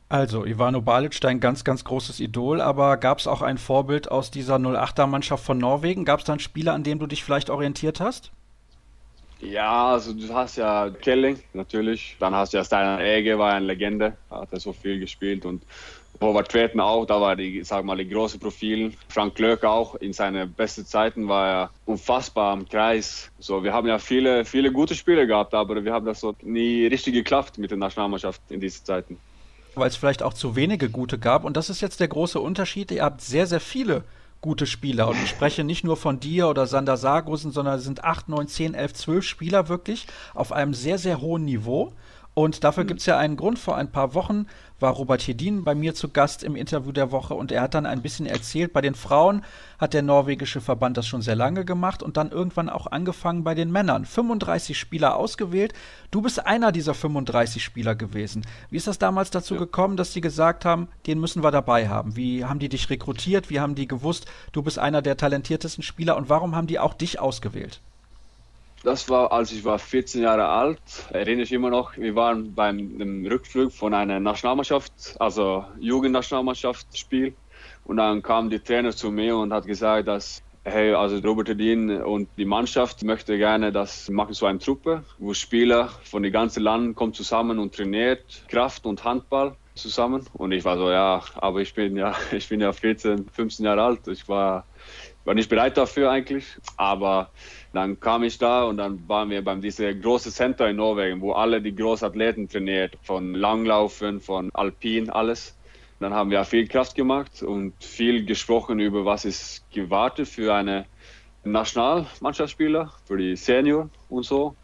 [0.10, 4.30] Also, Ivano Balic, dein ganz, ganz großes Idol, aber gab es auch ein Vorbild aus
[4.30, 6.04] dieser 08er-Mannschaft von Norwegen?
[6.04, 8.32] Gab es da einen Spieler, an dem du dich vielleicht orientiert hast?
[9.40, 13.66] Ja, also du hast ja Kelling natürlich, dann hast du ja Steiner Ege, war eine
[13.66, 15.64] Legende, hat er so viel gespielt und
[16.22, 18.94] Robert Queten auch, da war die, sag mal, die große Profil.
[19.10, 23.32] Frank Löck auch, in seinen besten Zeiten war er unfassbar am Kreis.
[23.40, 26.86] So, wir haben ja viele, viele gute Spiele gehabt, aber wir haben das so nie
[26.86, 29.18] richtig geklappt mit der Nationalmannschaft in diesen Zeiten.
[29.74, 32.92] Weil es vielleicht auch zu wenige gute gab und das ist jetzt der große Unterschied.
[32.92, 34.04] Ihr habt sehr, sehr viele
[34.42, 35.08] gute Spieler.
[35.08, 38.48] Und ich spreche nicht nur von dir oder Sander Sargussen, sondern es sind 8, 9,
[38.48, 41.94] 10, 11, 12 Spieler wirklich auf einem sehr, sehr hohen Niveau.
[42.34, 42.88] Und dafür mhm.
[42.88, 43.60] gibt es ja einen Grund.
[43.60, 44.48] Vor ein paar Wochen
[44.80, 47.86] war Robert Hedin bei mir zu Gast im Interview der Woche und er hat dann
[47.86, 49.44] ein bisschen erzählt, bei den Frauen
[49.78, 53.54] hat der norwegische Verband das schon sehr lange gemacht und dann irgendwann auch angefangen bei
[53.54, 54.06] den Männern.
[54.06, 55.74] 35 Spieler ausgewählt.
[56.10, 58.44] Du bist einer dieser 35 Spieler gewesen.
[58.70, 62.16] Wie ist das damals dazu gekommen, dass sie gesagt haben, den müssen wir dabei haben?
[62.16, 63.50] Wie haben die dich rekrutiert?
[63.50, 66.94] Wie haben die gewusst, du bist einer der talentiertesten Spieler und warum haben die auch
[66.94, 67.82] dich ausgewählt?
[68.84, 73.26] Das war, als ich war 14 Jahre alt, erinnere ich immer noch, wir waren beim
[73.30, 77.36] Rückflug von einer Nationalmannschaft, also Jugendnationalmannschaftsspiel.
[77.84, 82.02] Und dann kam die Trainer zu mir und hat gesagt, dass hey, also Robert Edin
[82.02, 86.32] und die Mannschaft möchte gerne, dass wir machen so eine Truppe, wo Spieler von den
[86.32, 90.26] ganzen Land kommen zusammen und trainiert Kraft und Handball zusammen.
[90.34, 93.84] Und ich war so, ja, aber ich bin ja, ich bin ja 14, 15 Jahre
[93.84, 94.08] alt.
[94.08, 94.66] Ich war,
[95.26, 96.46] war nicht bereit dafür eigentlich.
[96.78, 97.30] Aber
[97.74, 101.34] dann kam ich da und dann waren wir beim diese große Center in Norwegen, wo
[101.34, 105.58] alle die Großathleten trainiert, von Langlaufen, von Alpin, alles.
[106.00, 110.86] Dann haben wir viel Kraft gemacht und viel gesprochen über was ist gewartet für eine
[111.44, 114.56] Nationalmannschaftsspieler, für die Senior und so.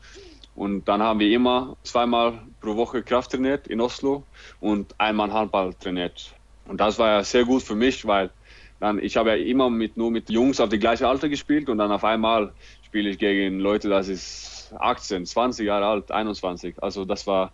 [0.55, 4.23] Und dann haben wir immer zweimal pro Woche Kraft trainiert in Oslo
[4.59, 6.33] und einmal Handball trainiert.
[6.65, 8.31] Und das war ja sehr gut für mich, weil
[8.79, 11.77] dann ich habe ja immer mit nur mit Jungs auf die gleiche Alter gespielt und
[11.77, 12.53] dann auf einmal
[12.83, 16.81] spiele ich gegen Leute, das ist 18, 20 Jahre alt, 21.
[16.81, 17.51] Also das war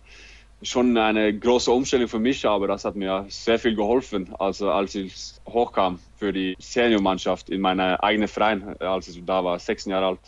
[0.62, 4.94] schon eine große Umstellung für mich, aber das hat mir sehr viel geholfen, also als
[4.94, 5.14] ich
[5.46, 10.20] hochkam für die Seniormannschaft in meiner eigenen Verein, als ich da war, 16 Jahre alt.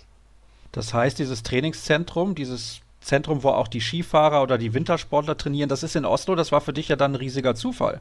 [0.73, 5.83] Das heißt, dieses Trainingszentrum, dieses Zentrum, wo auch die Skifahrer oder die Wintersportler trainieren, das
[5.83, 8.01] ist in Oslo, das war für dich ja dann ein riesiger Zufall.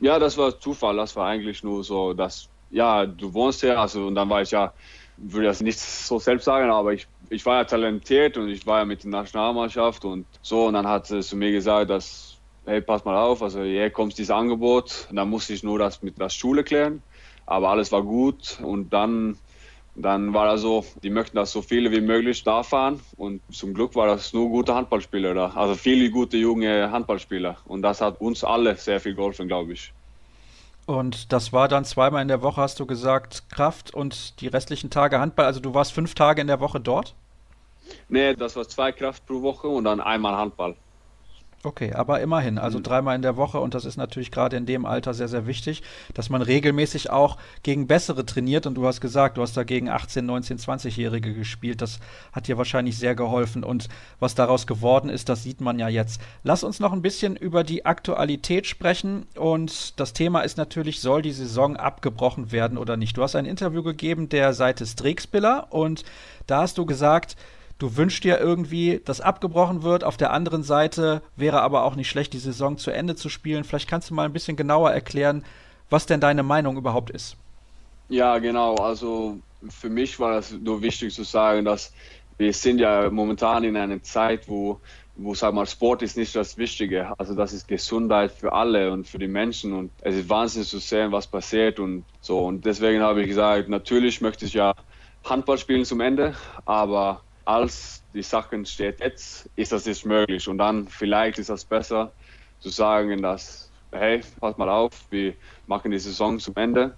[0.00, 4.06] Ja, das war Zufall, das war eigentlich nur so, dass, ja, du wohnst hier, also
[4.06, 4.72] und dann war ich ja
[5.16, 8.80] würde das nicht so selbst sagen, aber ich, ich war ja talentiert und ich war
[8.80, 10.66] ja mit der Nationalmannschaft und so.
[10.66, 12.36] Und dann hat sie zu mir gesagt, dass,
[12.66, 15.06] hey, pass mal auf, also hier kommt dieses Angebot.
[15.10, 17.02] Und dann musste ich nur das mit der Schule klären.
[17.46, 18.58] Aber alles war gut.
[18.62, 19.38] Und dann,
[19.96, 23.00] dann war das so, die möchten, dass so viele wie möglich da fahren.
[23.16, 25.48] Und zum Glück war das nur gute Handballspieler da.
[25.54, 27.56] Also viele gute junge Handballspieler.
[27.64, 29.92] Und das hat uns alle sehr viel geholfen, glaube ich.
[30.84, 34.90] Und das war dann zweimal in der Woche, hast du gesagt, Kraft und die restlichen
[34.90, 35.46] Tage Handball.
[35.46, 37.14] Also du warst fünf Tage in der Woche dort?
[38.08, 40.76] Nee, das war zwei Kraft pro Woche und dann einmal Handball.
[41.66, 42.84] Okay, aber immerhin, also mhm.
[42.84, 45.82] dreimal in der Woche und das ist natürlich gerade in dem Alter sehr, sehr wichtig,
[46.14, 49.88] dass man regelmäßig auch gegen bessere trainiert und du hast gesagt, du hast da gegen
[49.88, 51.98] 18, 19, 20-Jährige gespielt, das
[52.30, 53.88] hat dir wahrscheinlich sehr geholfen und
[54.20, 56.20] was daraus geworden ist, das sieht man ja jetzt.
[56.44, 61.20] Lass uns noch ein bisschen über die Aktualität sprechen und das Thema ist natürlich, soll
[61.20, 63.16] die Saison abgebrochen werden oder nicht?
[63.16, 66.04] Du hast ein Interview gegeben der Seite Strixbiller und
[66.46, 67.34] da hast du gesagt,
[67.78, 70.02] Du wünschst dir irgendwie, dass abgebrochen wird.
[70.02, 73.64] Auf der anderen Seite wäre aber auch nicht schlecht, die Saison zu Ende zu spielen.
[73.64, 75.44] Vielleicht kannst du mal ein bisschen genauer erklären,
[75.90, 77.36] was denn deine Meinung überhaupt ist.
[78.08, 78.76] Ja, genau.
[78.76, 81.92] Also für mich war das nur wichtig zu sagen, dass
[82.38, 84.80] wir sind ja momentan in einer Zeit, wo,
[85.16, 87.12] wo sag mal, Sport ist nicht das Wichtige.
[87.18, 90.78] Also das ist Gesundheit für alle und für die Menschen und es ist wahnsinnig zu
[90.78, 92.38] sehen, was passiert und so.
[92.38, 94.74] Und deswegen habe ich gesagt, natürlich möchte ich ja
[95.24, 100.46] Handball spielen zum Ende, aber als die Sachen steht jetzt, ist das nicht möglich.
[100.48, 102.12] Und dann vielleicht ist das besser
[102.60, 105.34] zu sagen, dass, hey, pass mal auf, wir
[105.66, 106.96] machen die Saison zum Ende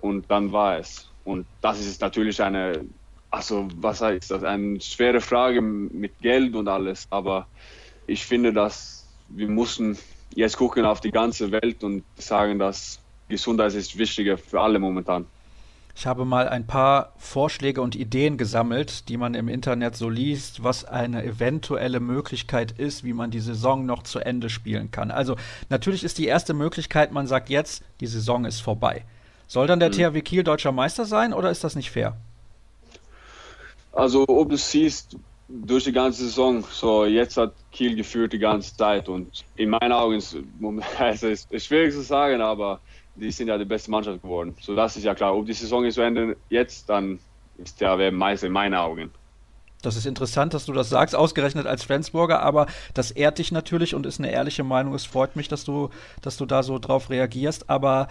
[0.00, 1.10] und dann war es.
[1.24, 2.84] Und das ist natürlich eine,
[3.30, 7.46] also was heißt das, eine schwere Frage mit Geld und alles, aber
[8.06, 9.98] ich finde, dass wir müssen
[10.34, 15.26] jetzt gucken auf die ganze Welt und sagen, dass Gesundheit ist wichtiger für alle momentan.
[16.00, 20.64] Ich habe mal ein paar Vorschläge und Ideen gesammelt, die man im Internet so liest,
[20.64, 25.10] was eine eventuelle Möglichkeit ist, wie man die Saison noch zu Ende spielen kann.
[25.10, 25.36] Also
[25.68, 29.04] natürlich ist die erste Möglichkeit, man sagt jetzt, die Saison ist vorbei.
[29.46, 30.14] Soll dann der mhm.
[30.14, 32.16] THW Kiel deutscher Meister sein oder ist das nicht fair?
[33.92, 35.18] Also ob du siehst,
[35.50, 39.92] durch die ganze Saison, so jetzt hat Kiel geführt die ganze Zeit und in meinen
[39.92, 40.34] Augen ist
[40.98, 42.80] es ist schwierig zu sagen, aber
[43.20, 44.54] die sind ja die beste Mannschaft geworden.
[44.60, 45.36] So das ist ja klar.
[45.36, 47.18] Ob die Saison ist zu Ende jetzt, dann
[47.58, 49.10] ist der wer Meister in meinen Augen.
[49.82, 53.94] Das ist interessant, dass du das sagst, ausgerechnet als Flensburger, aber das ehrt dich natürlich
[53.94, 54.94] und ist eine ehrliche Meinung.
[54.94, 55.88] Es freut mich, dass du,
[56.20, 58.08] dass du da so drauf reagierst, aber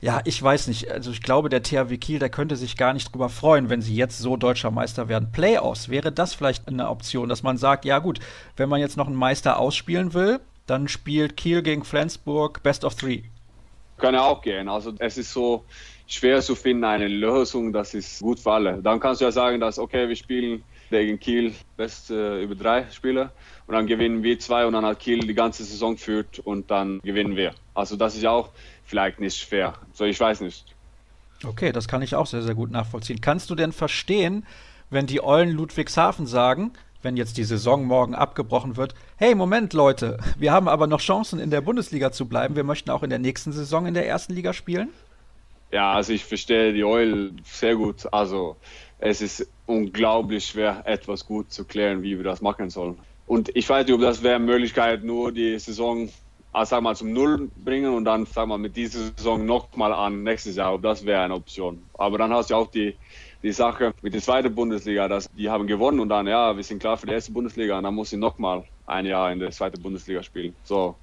[0.00, 0.90] ja, ich weiß nicht.
[0.92, 3.96] Also ich glaube, der THW Kiel, der könnte sich gar nicht drüber freuen, wenn sie
[3.96, 5.32] jetzt so deutscher Meister werden.
[5.32, 8.20] Playoffs, wäre das vielleicht eine Option, dass man sagt, ja gut,
[8.56, 12.94] wenn man jetzt noch einen Meister ausspielen will, dann spielt Kiel gegen Flensburg Best of
[12.94, 13.22] Three.
[13.98, 14.68] Kann ja auch gehen.
[14.68, 15.64] Also es ist so
[16.06, 18.82] schwer zu finden, eine Lösung, das ist gut für alle.
[18.82, 22.86] Dann kannst du ja sagen, dass, okay, wir spielen gegen Kiel best äh, über drei
[22.90, 23.30] Spieler
[23.66, 27.00] und dann gewinnen wir zwei und dann hat Kiel die ganze Saison führt und dann
[27.02, 27.54] gewinnen wir.
[27.74, 28.50] Also das ist ja auch
[28.84, 29.74] vielleicht nicht schwer.
[29.92, 30.74] So, ich weiß nicht.
[31.44, 33.20] Okay, das kann ich auch sehr, sehr gut nachvollziehen.
[33.20, 34.46] Kannst du denn verstehen,
[34.90, 36.72] wenn die Eulen Ludwigshafen sagen,
[37.02, 41.38] wenn jetzt die Saison morgen abgebrochen wird, hey, Moment, Leute, wir haben aber noch Chancen,
[41.38, 42.56] in der Bundesliga zu bleiben.
[42.56, 44.88] Wir möchten auch in der nächsten Saison in der ersten Liga spielen?
[45.70, 48.12] Ja, also ich verstehe die Eul sehr gut.
[48.12, 48.56] Also
[48.98, 52.98] es ist unglaublich schwer, etwas gut zu klären, wie wir das machen sollen.
[53.26, 56.08] Und ich weiß nicht, ob das wäre Möglichkeit, nur die Saison
[56.52, 60.22] also sag mal, zum Null bringen und dann, sag mal, mit dieser Saison nochmal an
[60.22, 60.78] nächstes Jahr.
[60.78, 61.82] Das wäre eine Option.
[61.94, 62.96] Aber dann hast du auch die,
[63.42, 66.80] die Sache mit der zweiten Bundesliga, dass die haben gewonnen und dann, ja, wir sind
[66.80, 69.80] klar für die erste Bundesliga und dann muss ich nochmal ein Jahr in der zweiten
[69.80, 70.54] Bundesliga spielen.
[70.64, 70.96] So,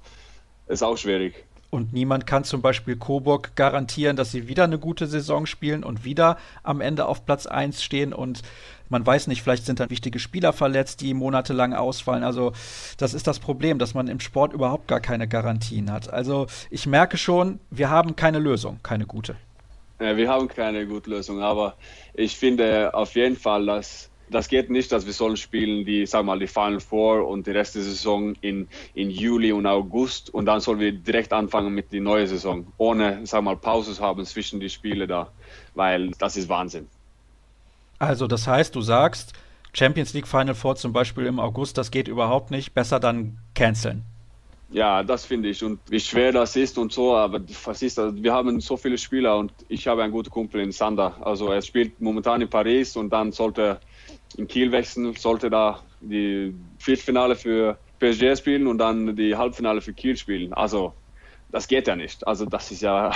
[0.66, 1.46] ist auch schwierig.
[1.70, 6.04] Und niemand kann zum Beispiel Coburg garantieren, dass sie wieder eine gute Saison spielen und
[6.04, 8.12] wieder am Ende auf Platz 1 stehen.
[8.12, 8.42] Und
[8.88, 12.22] man weiß nicht, vielleicht sind dann wichtige Spieler verletzt, die monatelang ausfallen.
[12.22, 12.52] Also
[12.98, 16.10] das ist das Problem, dass man im Sport überhaupt gar keine Garantien hat.
[16.10, 19.36] Also ich merke schon, wir haben keine Lösung, keine gute.
[20.00, 21.76] Ja, wir haben keine gute Lösung, aber
[22.14, 26.24] ich finde auf jeden Fall, dass das geht nicht, dass wir sollen spielen die, sag
[26.24, 30.46] mal, die Final Four und die Rest der Saison in, in Juli und August und
[30.46, 34.60] dann sollen wir direkt anfangen mit der neuen Saison, ohne, sag mal, Pauses haben zwischen
[34.60, 35.30] die Spiele da,
[35.74, 36.88] weil das ist Wahnsinn.
[37.98, 39.32] Also das heißt, du sagst,
[39.72, 44.04] Champions League Final Four zum Beispiel im August, das geht überhaupt nicht, besser dann canceln.
[44.70, 45.62] Ja, das finde ich.
[45.62, 48.14] Und wie schwer das ist und so, aber was ist das?
[48.16, 51.16] Wir haben so viele Spieler und ich habe einen guten Kumpel in Sander.
[51.24, 53.80] Also er spielt momentan in Paris und dann sollte
[54.36, 59.92] in Kiel wechseln, sollte da die Viertelfinale für PSG spielen und dann die Halbfinale für
[59.92, 60.52] Kiel spielen.
[60.52, 60.94] Also
[61.52, 62.26] das geht ja nicht.
[62.26, 63.12] Also das ist ja,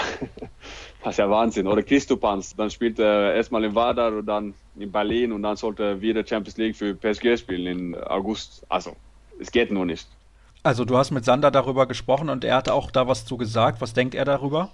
[1.02, 1.66] das ist ja Wahnsinn.
[1.66, 5.82] Oder Christopans, dann spielt er erstmal in Vadar und dann in Berlin und dann sollte
[5.82, 8.64] er wieder Champions League für PSG spielen im August.
[8.68, 8.94] Also
[9.40, 10.06] es geht nur nicht.
[10.62, 13.80] Also du hast mit Sander darüber gesprochen und er hat auch da was zu gesagt.
[13.80, 14.70] Was denkt er darüber?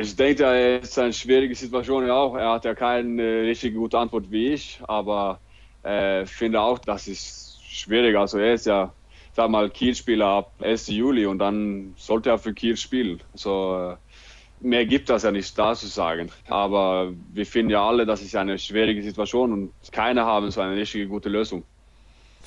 [0.00, 2.34] Ich denke, er ist eine schwierige Situation auch.
[2.34, 5.38] Er hat ja keine richtig gute Antwort wie ich, aber
[5.84, 8.16] äh, finde auch, das ist schwierig.
[8.18, 8.92] Also er ist ja,
[9.34, 10.88] sag mal, Kiel-Spieler ab 1.
[10.88, 13.20] Juli und dann sollte er für Kiel spielen.
[13.32, 16.32] Also äh, mehr gibt das ja nicht da zu sagen.
[16.48, 20.74] Aber wir finden ja alle, das ist eine schwierige Situation und keiner haben so eine
[20.74, 21.62] richtige gute Lösung.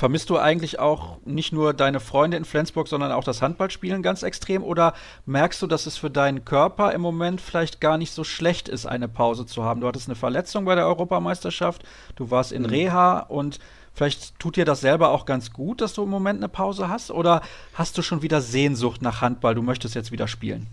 [0.01, 4.23] Vermisst du eigentlich auch nicht nur deine Freunde in Flensburg, sondern auch das Handballspielen ganz
[4.23, 4.63] extrem?
[4.63, 4.95] Oder
[5.27, 8.87] merkst du, dass es für deinen Körper im Moment vielleicht gar nicht so schlecht ist,
[8.87, 9.79] eine Pause zu haben?
[9.79, 11.83] Du hattest eine Verletzung bei der Europameisterschaft,
[12.15, 12.69] du warst in mhm.
[12.69, 13.59] Reha und
[13.93, 17.11] vielleicht tut dir das selber auch ganz gut, dass du im Moment eine Pause hast?
[17.11, 17.43] Oder
[17.75, 19.53] hast du schon wieder Sehnsucht nach Handball?
[19.53, 20.65] Du möchtest jetzt wieder spielen?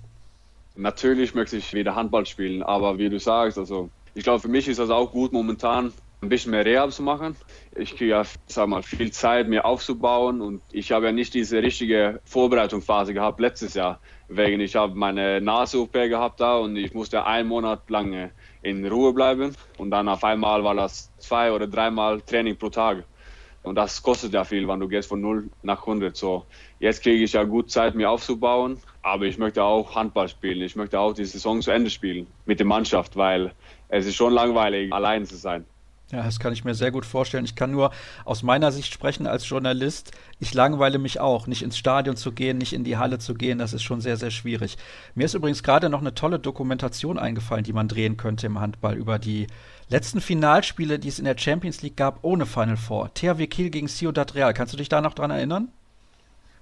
[0.74, 4.68] Natürlich möchte ich wieder Handball spielen, aber wie du sagst, also ich glaube, für mich
[4.68, 7.36] ist das auch gut momentan ein bisschen mehr Rehab zu machen.
[7.76, 11.62] Ich kriege ja, sag mal, viel Zeit, mir aufzubauen und ich habe ja nicht diese
[11.62, 17.24] richtige Vorbereitungsphase gehabt letztes Jahr, wegen ich habe meine Nase-OP gehabt da und ich musste
[17.24, 18.30] einen Monat lang
[18.62, 23.04] in Ruhe bleiben und dann auf einmal war das zwei oder dreimal Training pro Tag.
[23.62, 26.16] Und das kostet ja viel, wenn du gehst von 0 nach 100.
[26.16, 26.46] So,
[26.78, 30.62] jetzt kriege ich ja gut Zeit, mir aufzubauen, aber ich möchte auch Handball spielen.
[30.62, 33.52] Ich möchte auch die Saison zu Ende spielen mit der Mannschaft, weil
[33.88, 35.66] es ist schon langweilig, allein zu sein.
[36.10, 37.44] Ja, das kann ich mir sehr gut vorstellen.
[37.44, 37.90] Ich kann nur
[38.24, 40.12] aus meiner Sicht sprechen als Journalist.
[40.40, 43.58] Ich langweile mich auch, nicht ins Stadion zu gehen, nicht in die Halle zu gehen.
[43.58, 44.78] Das ist schon sehr, sehr schwierig.
[45.14, 48.96] Mir ist übrigens gerade noch eine tolle Dokumentation eingefallen, die man drehen könnte im Handball
[48.96, 49.48] über die
[49.90, 53.12] letzten Finalspiele, die es in der Champions League gab, ohne Final Four.
[53.12, 54.54] THW Kiel gegen Ciudad Real.
[54.54, 55.68] Kannst du dich da noch dran erinnern?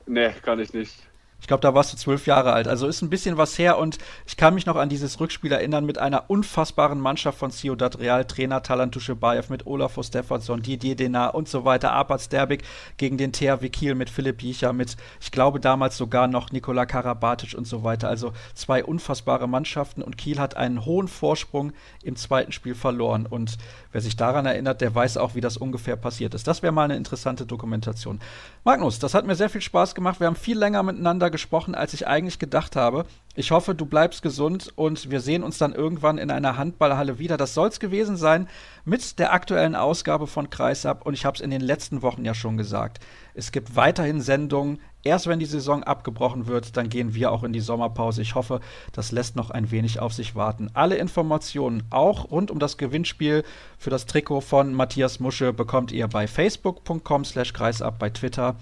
[0.06, 1.05] Nee, kann ich nicht.
[1.40, 2.66] Ich glaube, da warst du zwölf Jahre alt.
[2.66, 5.84] Also ist ein bisschen was her und ich kann mich noch an dieses Rückspiel erinnern
[5.84, 11.34] mit einer unfassbaren Mannschaft von Ciudad Real, Trainer Talan Tuschebaev mit Olafur Steffansson, Didier Denar
[11.34, 12.62] und so weiter, Arpad Sterbik
[12.96, 17.56] gegen den THW Kiel mit Philipp Jicher, mit, ich glaube, damals sogar noch Nikola Karabatic
[17.56, 18.08] und so weiter.
[18.08, 21.72] Also zwei unfassbare Mannschaften und Kiel hat einen hohen Vorsprung
[22.02, 23.58] im zweiten Spiel verloren und
[23.92, 26.46] wer sich daran erinnert, der weiß auch, wie das ungefähr passiert ist.
[26.46, 28.20] Das wäre mal eine interessante Dokumentation.
[28.64, 30.18] Magnus, das hat mir sehr viel Spaß gemacht.
[30.18, 33.04] Wir haben viel länger miteinander miteinander gesprochen, als ich eigentlich gedacht habe.
[33.34, 37.36] Ich hoffe, du bleibst gesund und wir sehen uns dann irgendwann in einer Handballhalle wieder.
[37.36, 38.48] Das soll es gewesen sein
[38.84, 41.04] mit der aktuellen Ausgabe von Kreisab.
[41.04, 43.00] Und ich habe es in den letzten Wochen ja schon gesagt.
[43.34, 44.80] Es gibt weiterhin Sendungen.
[45.02, 48.22] Erst wenn die Saison abgebrochen wird, dann gehen wir auch in die Sommerpause.
[48.22, 48.60] Ich hoffe,
[48.92, 50.70] das lässt noch ein wenig auf sich warten.
[50.72, 53.44] Alle Informationen, auch rund um das Gewinnspiel
[53.78, 58.56] für das Trikot von Matthias Musche, bekommt ihr bei facebook.com slash kreisab, bei Twitter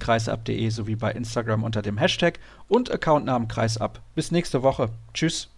[0.00, 4.00] kreisab.de sowie bei Instagram unter dem Hashtag und Accountnamen kreisab.
[4.14, 4.90] Bis nächste Woche.
[5.14, 5.50] Tschüss.